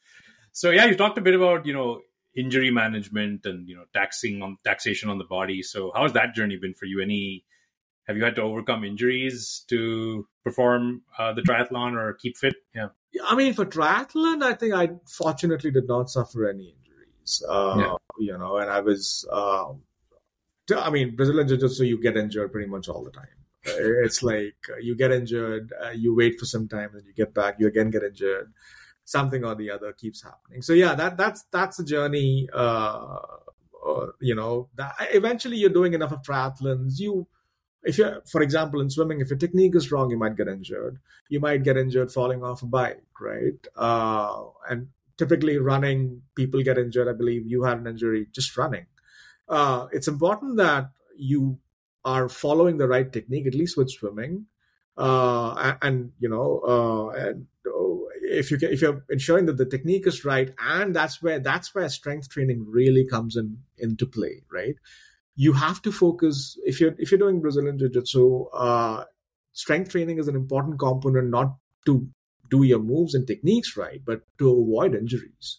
So 0.52 0.70
yeah, 0.70 0.86
you 0.86 0.96
talked 0.96 1.18
a 1.18 1.22
bit 1.22 1.34
about 1.34 1.66
you 1.66 1.72
know 1.72 2.00
injury 2.36 2.70
management 2.70 3.46
and 3.46 3.68
you 3.68 3.76
know 3.76 3.84
taxing 3.92 4.42
on 4.42 4.58
taxation 4.64 5.08
on 5.08 5.18
the 5.18 5.24
body. 5.24 5.62
So 5.62 5.92
how 5.94 6.02
has 6.02 6.12
that 6.12 6.34
journey 6.34 6.56
been 6.56 6.74
for 6.74 6.86
you? 6.86 7.00
Any 7.00 7.44
have 8.06 8.16
you 8.16 8.24
had 8.24 8.36
to 8.36 8.42
overcome 8.42 8.84
injuries 8.84 9.64
to 9.68 10.26
perform 10.44 11.02
uh, 11.18 11.32
the 11.32 11.42
triathlon 11.42 11.94
or 11.94 12.14
keep 12.14 12.36
fit? 12.36 12.54
Yeah. 12.74 12.88
I 13.22 13.34
mean, 13.34 13.54
for 13.54 13.64
triathlon, 13.64 14.42
I 14.42 14.54
think 14.54 14.74
I 14.74 14.90
fortunately 15.06 15.70
did 15.70 15.86
not 15.86 16.10
suffer 16.10 16.48
any 16.48 16.74
injuries. 16.76 17.42
Uh, 17.48 17.74
yeah. 17.78 17.94
You 18.18 18.38
know, 18.38 18.56
and 18.56 18.70
I 18.70 18.80
was, 18.80 19.26
uh, 19.30 19.72
I 20.74 20.90
mean, 20.90 21.16
Brazilian 21.16 21.48
Jiu 21.48 21.56
Jitsu, 21.56 21.84
you 21.84 22.00
get 22.00 22.16
injured 22.16 22.52
pretty 22.52 22.68
much 22.68 22.88
all 22.88 23.04
the 23.04 23.10
time. 23.10 23.26
It's 23.66 24.22
like 24.22 24.56
uh, 24.70 24.76
you 24.76 24.94
get 24.94 25.10
injured, 25.10 25.72
uh, 25.82 25.90
you 25.90 26.14
wait 26.14 26.38
for 26.38 26.44
some 26.44 26.68
time, 26.68 26.90
and 26.92 27.04
you 27.06 27.14
get 27.14 27.32
back, 27.32 27.56
you 27.58 27.66
again 27.66 27.90
get 27.90 28.02
injured. 28.02 28.52
Something 29.06 29.44
or 29.44 29.54
the 29.54 29.70
other 29.70 29.92
keeps 29.92 30.22
happening. 30.22 30.62
So 30.62 30.72
yeah, 30.72 30.94
that 30.94 31.16
that's 31.16 31.44
that's 31.50 31.78
a 31.78 31.84
journey. 31.84 32.48
Uh, 32.52 33.18
uh, 33.86 34.06
you 34.20 34.34
know, 34.34 34.68
that 34.76 34.94
eventually 35.12 35.56
you're 35.58 35.70
doing 35.70 35.92
enough 35.94 36.12
of 36.12 36.22
triathlons. 36.22 36.98
You 36.98 37.26
if 37.84 37.98
you're, 37.98 38.22
for 38.30 38.42
example, 38.42 38.80
in 38.80 38.90
swimming, 38.90 39.20
if 39.20 39.30
your 39.30 39.38
technique 39.38 39.76
is 39.76 39.92
wrong, 39.92 40.10
you 40.10 40.18
might 40.18 40.36
get 40.36 40.48
injured. 40.48 40.98
You 41.28 41.40
might 41.40 41.62
get 41.62 41.76
injured 41.76 42.10
falling 42.10 42.42
off 42.42 42.62
a 42.62 42.66
bike, 42.66 43.04
right? 43.20 43.66
Uh, 43.76 44.44
and 44.68 44.88
typically, 45.16 45.58
running, 45.58 46.22
people 46.34 46.62
get 46.62 46.78
injured. 46.78 47.08
I 47.08 47.12
believe 47.12 47.46
you 47.46 47.64
had 47.64 47.78
an 47.78 47.86
injury 47.86 48.26
just 48.32 48.56
running. 48.56 48.86
Uh, 49.48 49.86
it's 49.92 50.08
important 50.08 50.56
that 50.56 50.90
you 51.16 51.58
are 52.04 52.28
following 52.28 52.78
the 52.78 52.88
right 52.88 53.12
technique, 53.12 53.46
at 53.46 53.54
least 53.54 53.76
with 53.76 53.90
swimming. 53.90 54.46
Uh, 54.96 55.54
and, 55.54 55.78
and, 55.82 56.12
you 56.20 56.28
know, 56.28 56.60
uh, 56.66 57.08
and, 57.16 57.46
oh, 57.66 58.08
if 58.22 58.50
you 58.50 58.58
can, 58.58 58.72
if 58.72 58.80
you're 58.80 59.04
ensuring 59.10 59.46
that 59.46 59.56
the 59.56 59.66
technique 59.66 60.06
is 60.06 60.24
right, 60.24 60.54
and 60.58 60.94
that's 60.94 61.22
where 61.22 61.38
that's 61.38 61.74
where 61.74 61.88
strength 61.88 62.30
training 62.30 62.64
really 62.68 63.06
comes 63.06 63.36
in 63.36 63.58
into 63.76 64.06
play, 64.06 64.42
right? 64.50 64.76
You 65.36 65.52
have 65.52 65.82
to 65.82 65.92
focus 65.92 66.58
if 66.64 66.80
you're 66.80 66.94
if 66.98 67.10
you're 67.10 67.18
doing 67.18 67.40
Brazilian 67.40 67.78
Jiu-Jitsu, 67.78 68.46
uh, 68.52 69.04
strength 69.52 69.90
training 69.90 70.18
is 70.18 70.28
an 70.28 70.36
important 70.36 70.78
component 70.78 71.30
not 71.30 71.56
to 71.86 72.08
do 72.50 72.62
your 72.62 72.78
moves 72.78 73.14
and 73.14 73.26
techniques 73.26 73.76
right, 73.76 74.00
but 74.04 74.22
to 74.38 74.50
avoid 74.50 74.94
injuries. 74.94 75.58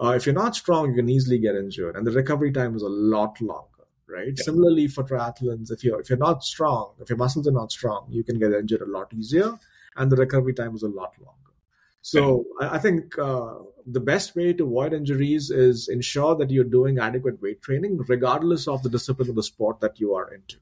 Uh, 0.00 0.10
if 0.10 0.26
you're 0.26 0.34
not 0.34 0.54
strong, 0.54 0.90
you 0.90 0.94
can 0.94 1.08
easily 1.08 1.38
get 1.38 1.56
injured, 1.56 1.96
and 1.96 2.06
the 2.06 2.12
recovery 2.12 2.52
time 2.52 2.76
is 2.76 2.82
a 2.82 2.88
lot 2.88 3.40
longer. 3.40 3.64
Right. 4.06 4.28
Yeah. 4.28 4.44
Similarly, 4.44 4.88
for 4.88 5.04
triathlons, 5.04 5.70
if 5.70 5.84
you're 5.84 6.00
if 6.00 6.08
you're 6.08 6.18
not 6.18 6.42
strong, 6.42 6.94
if 7.00 7.10
your 7.10 7.18
muscles 7.18 7.46
are 7.46 7.52
not 7.52 7.72
strong, 7.72 8.06
you 8.08 8.24
can 8.24 8.38
get 8.38 8.52
injured 8.52 8.80
a 8.80 8.86
lot 8.86 9.12
easier, 9.12 9.58
and 9.96 10.10
the 10.10 10.16
recovery 10.16 10.54
time 10.54 10.74
is 10.74 10.82
a 10.82 10.88
lot 10.88 11.12
longer. 11.18 11.52
So 12.00 12.44
I, 12.60 12.76
I 12.76 12.78
think 12.78 13.18
uh, 13.18 13.56
the 13.90 14.00
best 14.00 14.36
way 14.36 14.52
to 14.52 14.64
avoid 14.64 14.92
injuries 14.92 15.50
is 15.50 15.88
ensure 15.88 16.34
that 16.36 16.50
you're 16.50 16.64
doing 16.64 16.98
adequate 16.98 17.40
weight 17.40 17.62
training, 17.62 17.98
regardless 18.08 18.68
of 18.68 18.82
the 18.82 18.88
discipline 18.88 19.28
of 19.30 19.36
the 19.36 19.42
sport 19.42 19.80
that 19.80 19.98
you 19.98 20.14
are 20.14 20.32
into. 20.32 20.56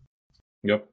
Yep. 0.62 0.88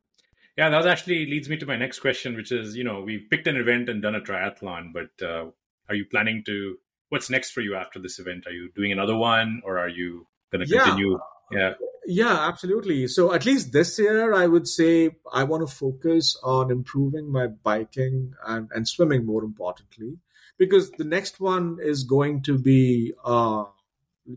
Yeah, 0.58 0.69
that 0.69 0.88
actually 0.88 1.26
leads 1.26 1.50
me 1.50 1.58
to 1.58 1.65
my 1.65 1.76
next 1.76 2.00
question, 2.00 2.36
which 2.36 2.52
is, 2.52 2.76
you 2.76 2.84
know, 2.84 3.02
we've 3.02 3.28
picked 3.30 3.48
an 3.48 3.58
event 3.58 3.89
and 3.89 4.02
done 4.02 4.15
a 4.15 4.22
triathlon, 4.22 4.93
but 4.93 5.26
uh, 5.26 5.46
are 5.89 5.96
you 5.96 6.06
planning 6.06 6.43
to? 6.46 6.78
What's 7.10 7.30
next 7.30 7.52
for 7.52 7.62
you 7.62 7.76
after 7.76 8.00
this 8.00 8.19
event? 8.19 8.48
Are 8.48 8.52
you 8.52 8.72
doing 8.76 8.91
another 8.91 9.15
one, 9.15 9.62
or 9.63 9.78
are 9.78 9.89
you 9.89 10.28
going 10.52 10.65
to 10.65 10.72
yeah. 10.72 10.84
continue? 10.84 11.19
Yeah. 11.52 11.74
Yeah, 12.06 12.48
absolutely. 12.48 13.08
So 13.08 13.34
at 13.34 13.46
least 13.46 13.72
this 13.72 13.98
year, 13.98 14.34
I 14.34 14.46
would 14.46 14.67
say 14.67 15.12
I 15.32 15.46
want 15.46 15.67
to 15.67 15.74
focus 15.74 16.38
on 16.43 16.69
improving 16.69 17.32
my 17.32 17.48
biking 17.48 18.34
and, 18.46 18.69
and 18.76 18.88
swimming 18.88 19.26
more 19.26 19.43
importantly 19.43 20.17
because 20.57 20.91
the 20.91 21.03
next 21.03 21.39
one 21.39 21.77
is 21.81 22.03
going 22.03 22.43
to 22.43 22.57
be, 22.57 23.13
uh, 23.23 23.65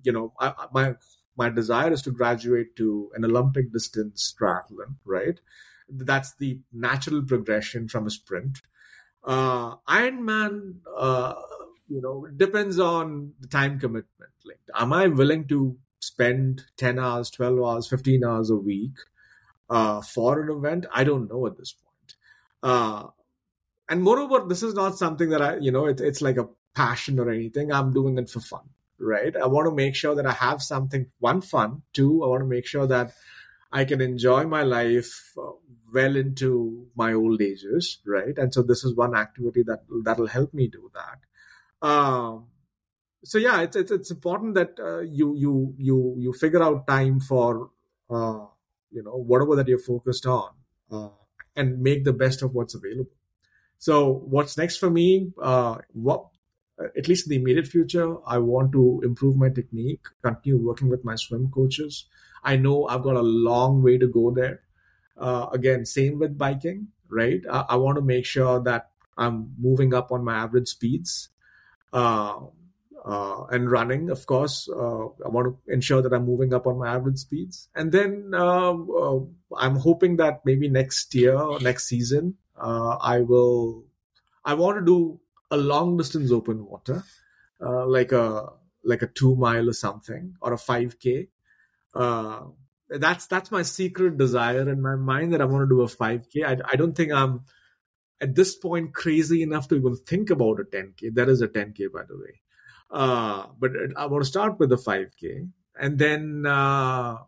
you 0.03 0.13
know, 0.13 0.33
I, 0.41 0.67
my 0.73 0.95
my 1.37 1.51
desire 1.51 1.93
is 1.93 2.03
to 2.03 2.11
graduate 2.11 2.77
to 2.77 3.11
an 3.15 3.25
Olympic 3.25 3.73
distance 3.73 4.35
triathlon, 4.41 4.97
right? 5.05 5.39
That's 5.89 6.35
the 6.37 6.61
natural 6.73 7.23
progression 7.23 7.89
from 7.89 8.07
a 8.07 8.11
sprint. 8.11 8.61
Uh, 9.23 9.77
Ironman, 9.89 10.77
uh, 10.97 11.35
you 11.89 12.01
know, 12.01 12.27
depends 12.37 12.79
on 12.79 13.33
the 13.41 13.49
time 13.49 13.79
commitment. 13.79 14.33
Like, 14.45 14.61
am 14.75 14.93
I 14.93 15.09
willing 15.09 15.47
to 15.49 15.77
spend 16.01 16.63
10 16.77 16.99
hours, 16.99 17.31
12 17.31 17.59
hours, 17.61 17.89
15 17.89 18.25
hours 18.25 18.51
a 18.51 18.57
week 18.57 18.97
uh, 19.69 20.01
for 20.01 20.41
an 20.41 20.51
event? 20.57 20.87
I 20.93 21.05
don't 21.05 21.29
know 21.29 21.47
at 21.47 21.57
this 21.57 21.73
point. 21.73 22.15
Uh, 22.63 23.09
and 23.89 24.03
moreover, 24.03 24.47
this 24.47 24.63
is 24.63 24.75
not 24.75 24.99
something 24.99 25.31
that 25.31 25.43
I, 25.43 25.57
you 25.59 25.71
know, 25.71 25.87
it, 25.87 26.01
it's 26.01 26.23
like 26.23 26.37
a 26.37 26.49
passion 26.75 27.19
or 27.19 27.31
anything. 27.31 27.73
I'm 27.73 27.93
doing 27.93 28.19
it 28.19 28.29
for 28.29 28.41
fun, 28.41 28.69
right? 28.99 29.35
I 29.37 29.47
want 29.47 29.69
to 29.69 29.75
make 29.75 29.95
sure 29.95 30.15
that 30.15 30.27
I 30.27 30.33
have 30.33 30.63
something, 30.63 31.07
one, 31.19 31.41
fun. 31.41 31.83
Two, 31.93 32.25
I 32.25 32.27
want 32.29 32.43
to 32.43 32.49
make 32.49 32.67
sure 32.67 32.87
that 32.87 33.13
I 33.73 33.85
can 33.85 34.01
enjoy 34.01 34.45
my 34.45 34.63
life 34.63 35.33
uh, 35.39 35.53
well 35.93 36.17
into 36.17 36.87
my 36.97 37.13
old 37.13 37.41
ages, 37.43 37.99
right? 38.07 38.37
And 38.37 38.53
so 38.53 38.63
this 38.63 38.85
is 38.85 38.95
one 38.95 39.17
activity 39.17 39.63
that 39.65 39.81
that'll 40.05 40.27
help 40.27 40.53
me 40.53 40.69
do 40.69 40.91
that. 40.95 41.87
Um, 41.87 42.47
so 43.25 43.39
yeah, 43.39 43.63
it's 43.63 43.77
it's, 43.77 43.91
it's 43.91 44.11
important 44.11 44.55
that 44.55 44.79
uh, 44.79 45.01
you 45.01 45.35
you 45.37 45.75
you 45.79 46.15
you 46.19 46.33
figure 46.33 46.63
out 46.63 46.87
time 46.87 47.21
for 47.21 47.71
uh, 48.09 48.47
you 48.91 49.03
know 49.03 49.17
whatever 49.17 49.57
that 49.57 49.69
you're 49.69 49.79
focused 49.79 50.27
on, 50.27 50.51
uh, 50.91 51.09
and 51.55 51.81
make 51.81 52.05
the 52.05 52.13
best 52.13 52.43
of 52.43 52.55
what's 52.55 52.75
available. 52.75 53.11
So 53.79 54.25
what's 54.27 54.57
next 54.57 54.79
for 54.79 54.91
me? 54.91 55.33
Uh, 55.41 55.79
what, 55.93 56.27
at 56.79 57.09
least 57.09 57.27
in 57.27 57.31
the 57.31 57.37
immediate 57.37 57.67
future, 57.67 58.17
I 58.27 58.39
want 58.39 58.73
to 58.73 59.01
improve 59.05 59.37
my 59.37 59.49
technique, 59.49 60.03
continue 60.23 60.59
working 60.59 60.89
with 60.89 61.05
my 61.05 61.17
swim 61.17 61.51
coaches. 61.51 62.07
I 62.43 62.57
know 62.57 62.87
I've 62.87 63.03
got 63.03 63.17
a 63.17 63.23
long 63.23 63.83
way 63.83 63.99
to 63.99 64.07
go 64.07 64.31
there. 64.31 64.61
Uh, 65.17 65.47
again, 65.53 65.87
same 65.87 66.19
with 66.19 66.37
biking, 66.37 66.89
right? 67.09 67.41
I, 67.51 67.65
I, 67.71 67.77
want 67.77 67.97
to 67.97 68.03
make 68.03 68.27
sure 68.27 68.61
that 68.65 68.91
I'm 69.17 69.55
moving 69.59 69.95
up 69.95 70.13
on 70.13 70.23
my 70.23 70.37
average 70.37 70.69
speeds. 70.69 71.31
Uh, 71.91 72.41
uh, 73.07 73.45
and 73.51 73.71
running, 73.71 74.11
of 74.11 74.27
course, 74.27 74.69
uh, 74.69 75.07
I 75.25 75.29
want 75.29 75.47
to 75.47 75.73
ensure 75.73 76.03
that 76.03 76.13
I'm 76.13 76.27
moving 76.27 76.53
up 76.53 76.67
on 76.67 76.79
my 76.79 76.93
average 76.93 77.19
speeds. 77.19 77.69
And 77.75 77.93
then 77.93 78.33
uh, 78.35 78.73
uh, 78.73 79.21
I'm 79.57 79.77
hoping 79.77 80.17
that 80.17 80.41
maybe 80.45 80.69
next 80.69 81.15
year, 81.15 81.39
next 81.61 81.87
season, 81.87 82.37
uh, 82.67 82.97
I 83.01 83.21
will. 83.21 83.85
I 84.45 84.55
want 84.55 84.79
to 84.79 84.85
do 84.85 85.21
a 85.51 85.57
long 85.57 85.97
distance 85.97 86.33
open 86.33 86.67
water, 86.67 87.05
uh, 87.61 87.87
like 87.87 88.13
a 88.13 88.49
like 88.83 89.03
a 89.03 89.07
two 89.07 89.37
mile 89.37 89.69
or 89.69 89.73
something, 89.73 90.35
or 90.41 90.53
a 90.53 90.59
five 90.59 90.99
k. 90.99 91.29
Uh, 91.95 92.41
that's 92.89 93.27
that's 93.27 93.53
my 93.53 93.63
secret 93.63 94.19
desire 94.19 94.69
in 94.69 94.83
my 94.83 94.97
mind 94.97 95.33
that 95.33 95.41
I 95.41 95.45
want 95.45 95.69
to 95.69 95.75
do 95.75 95.83
a 95.83 95.89
five 95.89 96.29
k. 96.29 96.43
I, 96.43 96.57
I 96.73 96.77
don't 96.77 96.95
think 96.95 97.13
I'm 97.13 97.43
at 98.21 98.35
this 98.35 98.57
point 98.57 98.95
crazy 98.95 99.43
enough 99.43 99.69
to 99.69 99.77
even 99.77 99.97
think 99.97 100.31
about 100.31 100.59
a 100.61 100.65
10k. 100.65 101.15
There 101.15 101.29
is 101.29 101.43
a 101.43 101.49
10k 101.49 101.93
by 101.93 102.03
the 102.09 102.19
way, 102.19 102.41
uh, 102.91 103.47
but 103.59 103.73
I 103.97 104.07
want 104.07 104.25
to 104.25 104.29
start 104.29 104.59
with 104.59 104.71
the 104.71 104.77
5k, 104.77 105.49
and 105.79 105.99
then 105.99 106.47
uh, 106.47 107.19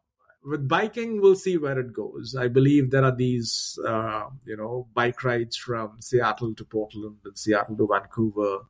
with 0.48 0.66
biking, 0.66 1.20
we'll 1.20 1.36
see 1.36 1.58
where 1.58 1.78
it 1.78 1.92
goes. 1.92 2.34
I 2.34 2.48
believe 2.48 2.90
there 2.90 3.04
are 3.04 3.14
these, 3.14 3.78
uh, 3.86 4.24
you 4.44 4.56
know, 4.56 4.88
bike 4.94 5.22
rides 5.22 5.56
from 5.56 6.00
Seattle 6.00 6.54
to 6.54 6.64
Portland 6.64 7.18
and 7.24 7.36
Seattle 7.36 7.76
to 7.76 7.86
Vancouver. 7.86 8.60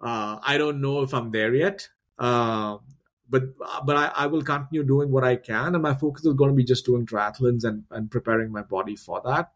Uh, 0.00 0.38
I 0.42 0.56
don't 0.56 0.80
know 0.80 1.02
if 1.02 1.12
I'm 1.12 1.30
there 1.30 1.54
yet, 1.54 1.88
uh, 2.18 2.78
but 3.28 3.42
but 3.84 3.96
I, 3.96 4.12
I, 4.16 4.26
will 4.28 4.42
continue 4.42 4.82
doing 4.82 5.10
what 5.10 5.24
I 5.24 5.36
can, 5.36 5.74
and 5.74 5.82
my 5.82 5.94
focus 5.94 6.24
is 6.24 6.34
going 6.34 6.50
to 6.50 6.56
be 6.56 6.64
just 6.64 6.86
doing 6.86 7.04
triathlons 7.04 7.64
and, 7.64 7.84
and 7.90 8.10
preparing 8.10 8.50
my 8.50 8.62
body 8.62 8.96
for 8.96 9.20
that. 9.24 9.52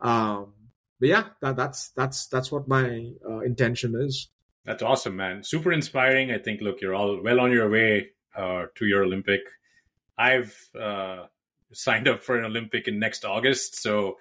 Um, 0.00 0.52
but 1.00 1.08
yeah, 1.08 1.24
that, 1.40 1.56
that's 1.56 1.90
that's 1.90 2.26
that's 2.26 2.52
what 2.52 2.68
my 2.68 3.12
uh, 3.26 3.38
intention 3.38 3.94
is. 3.98 4.28
That's 4.66 4.82
awesome, 4.82 5.16
man. 5.16 5.42
Super 5.42 5.72
inspiring. 5.72 6.30
I 6.30 6.38
think. 6.38 6.60
Look, 6.60 6.82
you're 6.82 6.94
all 6.94 7.22
well 7.22 7.40
on 7.40 7.50
your 7.50 7.70
way 7.70 8.10
uh, 8.36 8.66
to 8.74 8.84
your 8.84 9.04
Olympic. 9.04 9.40
I've 10.18 10.54
uh, 10.78 11.26
signed 11.72 12.08
up 12.08 12.22
for 12.22 12.38
an 12.38 12.44
Olympic 12.44 12.88
in 12.88 12.98
next 12.98 13.24
August, 13.24 13.80
so 13.80 14.16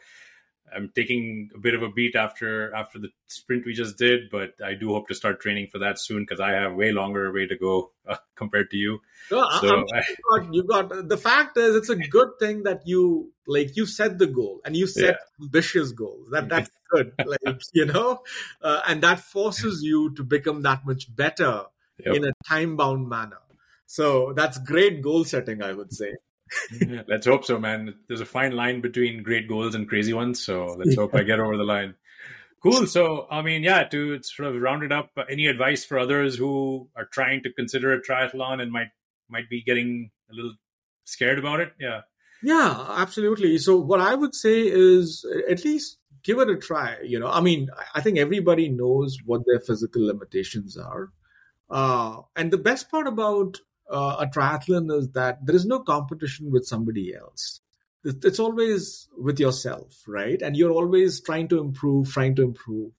I'm 0.73 0.91
taking 0.93 1.49
a 1.55 1.59
bit 1.59 1.73
of 1.75 1.81
a 1.81 1.89
beat 1.89 2.15
after 2.15 2.73
after 2.75 2.99
the 2.99 3.09
sprint 3.27 3.65
we 3.65 3.73
just 3.73 3.97
did, 3.97 4.29
but 4.29 4.53
I 4.63 4.73
do 4.73 4.89
hope 4.89 5.07
to 5.07 5.15
start 5.15 5.39
training 5.39 5.67
for 5.71 5.79
that 5.79 5.99
soon 5.99 6.23
because 6.23 6.39
I 6.39 6.51
have 6.51 6.75
way 6.75 6.91
longer 6.91 7.31
way 7.31 7.47
to 7.47 7.57
go 7.57 7.91
uh, 8.07 8.17
compared 8.35 8.69
to 8.71 8.77
you. 8.77 8.99
No, 9.31 9.47
so 9.61 9.85
I, 9.93 10.01
you, 10.09 10.15
got, 10.29 10.53
you 10.53 10.63
got 10.63 11.07
the 11.07 11.17
fact 11.17 11.57
is 11.57 11.75
it's 11.75 11.89
a 11.89 11.95
good 11.95 12.31
thing 12.39 12.63
that 12.63 12.81
you 12.85 13.31
like 13.47 13.77
you 13.77 13.85
set 13.85 14.17
the 14.17 14.27
goal 14.27 14.59
and 14.65 14.75
you 14.75 14.87
set 14.87 15.03
yeah. 15.03 15.45
ambitious 15.45 15.91
goals. 15.93 16.29
That 16.31 16.49
that's 16.49 16.69
good, 16.91 17.13
like 17.25 17.61
you 17.73 17.85
know, 17.85 18.23
uh, 18.61 18.81
and 18.87 19.01
that 19.03 19.21
forces 19.21 19.81
you 19.83 20.13
to 20.15 20.23
become 20.23 20.63
that 20.63 20.85
much 20.85 21.13
better 21.15 21.63
yep. 22.05 22.15
in 22.15 22.25
a 22.25 22.31
time 22.45 22.75
bound 22.75 23.07
manner. 23.07 23.39
So 23.87 24.33
that's 24.35 24.59
great 24.59 25.01
goal 25.01 25.23
setting, 25.23 25.63
I 25.63 25.73
would 25.73 25.91
say 25.91 26.13
let's 27.07 27.25
hope 27.25 27.45
so, 27.45 27.59
man. 27.59 27.95
There's 28.07 28.21
a 28.21 28.25
fine 28.25 28.53
line 28.53 28.81
between 28.81 29.23
great 29.23 29.47
goals 29.47 29.75
and 29.75 29.87
crazy 29.87 30.13
ones, 30.13 30.43
so 30.43 30.75
let's 30.77 30.91
yeah. 30.91 31.01
hope 31.01 31.15
I 31.15 31.23
get 31.23 31.39
over 31.39 31.57
the 31.57 31.63
line. 31.63 31.95
Cool. 32.63 32.87
So, 32.87 33.27
I 33.29 33.41
mean, 33.41 33.63
yeah, 33.63 33.83
to 33.83 34.21
sort 34.23 34.55
of 34.55 34.61
round 34.61 34.83
it 34.83 34.91
up, 34.91 35.11
any 35.29 35.45
advice 35.45 35.85
for 35.85 35.99
others 35.99 36.35
who 36.35 36.89
are 36.95 37.05
trying 37.05 37.43
to 37.43 37.53
consider 37.53 37.93
a 37.93 38.01
triathlon 38.01 38.61
and 38.61 38.71
might 38.71 38.89
might 39.29 39.49
be 39.49 39.61
getting 39.61 40.09
a 40.31 40.33
little 40.33 40.53
scared 41.03 41.39
about 41.39 41.59
it? 41.59 41.73
Yeah. 41.79 42.01
Yeah, 42.43 42.85
absolutely. 42.89 43.57
So, 43.57 43.77
what 43.77 43.99
I 43.99 44.15
would 44.15 44.35
say 44.35 44.61
is 44.61 45.25
at 45.49 45.63
least 45.65 45.97
give 46.23 46.39
it 46.39 46.49
a 46.49 46.57
try. 46.57 46.97
You 47.03 47.19
know, 47.19 47.27
I 47.27 47.41
mean, 47.41 47.69
I 47.93 48.01
think 48.01 48.17
everybody 48.17 48.69
knows 48.69 49.17
what 49.25 49.41
their 49.45 49.59
physical 49.59 50.05
limitations 50.05 50.77
are. 50.77 51.11
Uh, 51.69 52.21
and 52.35 52.51
the 52.51 52.57
best 52.57 52.89
part 52.89 53.07
about 53.07 53.57
uh, 53.89 54.17
a 54.19 54.27
triathlon 54.27 54.91
is 54.97 55.09
that 55.11 55.45
there 55.45 55.55
is 55.55 55.65
no 55.65 55.79
competition 55.79 56.51
with 56.51 56.65
somebody 56.65 57.15
else. 57.15 57.61
It's 58.03 58.39
always 58.39 59.09
with 59.17 59.39
yourself, 59.39 60.03
right? 60.07 60.41
And 60.41 60.55
you're 60.55 60.71
always 60.71 61.19
trying 61.19 61.49
to 61.49 61.59
improve, 61.59 62.11
trying 62.11 62.35
to 62.35 62.43
improve 62.43 62.91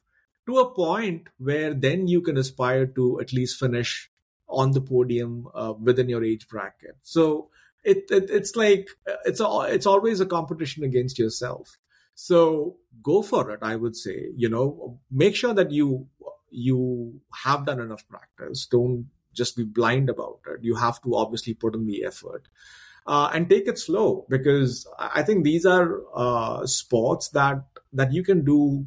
to 0.46 0.58
a 0.58 0.70
point 0.74 1.28
where 1.38 1.74
then 1.74 2.08
you 2.08 2.20
can 2.20 2.36
aspire 2.36 2.86
to 2.86 3.20
at 3.20 3.32
least 3.32 3.58
finish 3.58 4.10
on 4.48 4.72
the 4.72 4.80
podium 4.80 5.46
uh, 5.54 5.74
within 5.80 6.08
your 6.08 6.24
age 6.24 6.48
bracket. 6.48 6.96
So 7.02 7.50
it, 7.84 8.10
it 8.10 8.30
it's 8.30 8.56
like 8.56 8.88
it's 9.24 9.40
a, 9.40 9.66
it's 9.68 9.86
always 9.86 10.20
a 10.20 10.26
competition 10.26 10.84
against 10.84 11.18
yourself. 11.18 11.76
So 12.14 12.76
go 13.02 13.22
for 13.22 13.50
it. 13.50 13.60
I 13.62 13.76
would 13.76 13.94
say, 13.94 14.30
you 14.36 14.48
know, 14.48 14.98
make 15.10 15.36
sure 15.36 15.54
that 15.54 15.70
you 15.70 16.08
you 16.50 17.20
have 17.44 17.66
done 17.66 17.80
enough 17.80 18.08
practice. 18.08 18.66
Don't 18.66 19.06
just 19.38 19.56
be 19.56 19.64
blind 19.64 20.10
about 20.10 20.40
it. 20.48 20.62
You 20.62 20.74
have 20.74 21.00
to 21.02 21.14
obviously 21.16 21.54
put 21.54 21.74
in 21.74 21.86
the 21.86 22.04
effort. 22.04 22.48
Uh, 23.06 23.30
and 23.32 23.48
take 23.48 23.66
it 23.66 23.78
slow 23.78 24.26
because 24.28 24.86
I 24.98 25.22
think 25.22 25.42
these 25.42 25.64
are 25.64 26.02
uh, 26.14 26.66
sports 26.66 27.30
that 27.30 27.64
that 27.94 28.12
you 28.12 28.22
can 28.22 28.44
do 28.44 28.86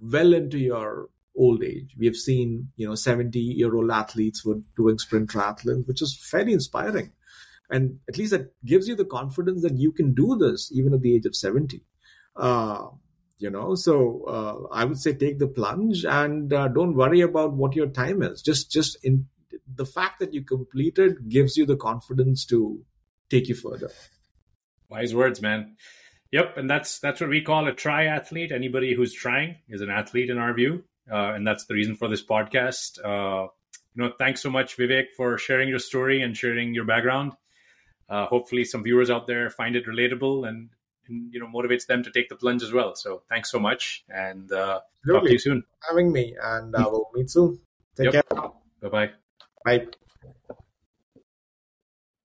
well 0.00 0.32
into 0.34 0.56
your 0.56 1.08
old 1.36 1.64
age. 1.64 1.96
We 1.98 2.06
have 2.06 2.14
seen 2.14 2.68
you 2.76 2.86
know 2.86 2.94
seventy 2.94 3.40
year 3.40 3.74
old 3.74 3.90
athletes 3.90 4.44
were 4.44 4.60
doing 4.76 4.98
sprint 4.98 5.30
triathlon, 5.30 5.86
which 5.88 6.00
is 6.00 6.16
fairly 6.30 6.52
inspiring, 6.52 7.10
and 7.68 7.98
at 8.08 8.18
least 8.18 8.30
that 8.30 8.52
gives 8.64 8.86
you 8.86 8.94
the 8.94 9.04
confidence 9.04 9.62
that 9.62 9.76
you 9.76 9.90
can 9.90 10.14
do 10.14 10.36
this 10.36 10.70
even 10.72 10.94
at 10.94 11.00
the 11.00 11.16
age 11.16 11.26
of 11.26 11.34
seventy. 11.34 11.82
Uh, 12.36 12.86
you 13.38 13.50
know, 13.50 13.74
so 13.74 14.24
uh, 14.28 14.74
I 14.74 14.84
would 14.84 14.98
say 14.98 15.14
take 15.14 15.38
the 15.38 15.48
plunge 15.48 16.04
and 16.04 16.52
uh, 16.52 16.68
don't 16.68 16.94
worry 16.94 17.22
about 17.22 17.54
what 17.54 17.74
your 17.74 17.88
time 17.88 18.22
is. 18.22 18.42
Just 18.42 18.70
just 18.70 19.02
in, 19.02 19.26
the 19.74 19.86
fact 19.86 20.20
that 20.20 20.32
you 20.32 20.42
completed 20.42 21.28
gives 21.28 21.56
you 21.56 21.66
the 21.66 21.76
confidence 21.76 22.44
to 22.46 22.84
take 23.28 23.48
you 23.48 23.54
further. 23.54 23.90
Wise 24.88 25.14
words, 25.14 25.40
man. 25.40 25.76
Yep, 26.32 26.56
and 26.58 26.70
that's 26.70 27.00
that's 27.00 27.20
what 27.20 27.30
we 27.30 27.40
call 27.40 27.66
a 27.66 27.72
tryathlete. 27.72 28.52
Anybody 28.52 28.94
who's 28.94 29.12
trying 29.12 29.56
is 29.68 29.80
an 29.80 29.90
athlete 29.90 30.30
in 30.30 30.38
our 30.38 30.54
view, 30.54 30.84
uh, 31.10 31.32
and 31.34 31.46
that's 31.46 31.66
the 31.66 31.74
reason 31.74 31.96
for 31.96 32.08
this 32.08 32.24
podcast. 32.24 33.04
Uh, 33.04 33.48
you 33.94 34.02
know, 34.04 34.12
thanks 34.18 34.40
so 34.40 34.50
much, 34.50 34.76
Vivek, 34.76 35.06
for 35.16 35.36
sharing 35.38 35.68
your 35.68 35.80
story 35.80 36.22
and 36.22 36.36
sharing 36.36 36.72
your 36.72 36.84
background. 36.84 37.32
Uh, 38.08 38.26
hopefully, 38.26 38.64
some 38.64 38.84
viewers 38.84 39.10
out 39.10 39.26
there 39.26 39.50
find 39.50 39.74
it 39.74 39.86
relatable 39.86 40.48
and, 40.48 40.70
and, 41.08 41.32
you 41.32 41.40
know 41.40 41.46
motivates 41.46 41.86
them 41.86 42.02
to 42.04 42.10
take 42.12 42.28
the 42.28 42.36
plunge 42.36 42.62
as 42.62 42.72
well. 42.72 42.94
So, 42.94 43.22
thanks 43.28 43.50
so 43.50 43.58
much, 43.58 44.04
and 44.08 44.52
uh, 44.52 44.80
talk 45.08 45.24
to 45.24 45.32
you 45.32 45.38
soon. 45.38 45.64
Having 45.88 46.12
me, 46.12 46.36
and 46.40 46.74
uh, 46.74 46.88
we'll 46.90 47.10
meet 47.12 47.30
soon. 47.30 47.58
Take 47.96 48.12
yep. 48.12 48.28
care. 48.28 48.50
Bye 48.82 48.88
bye. 48.88 49.10
Bye. 49.64 49.86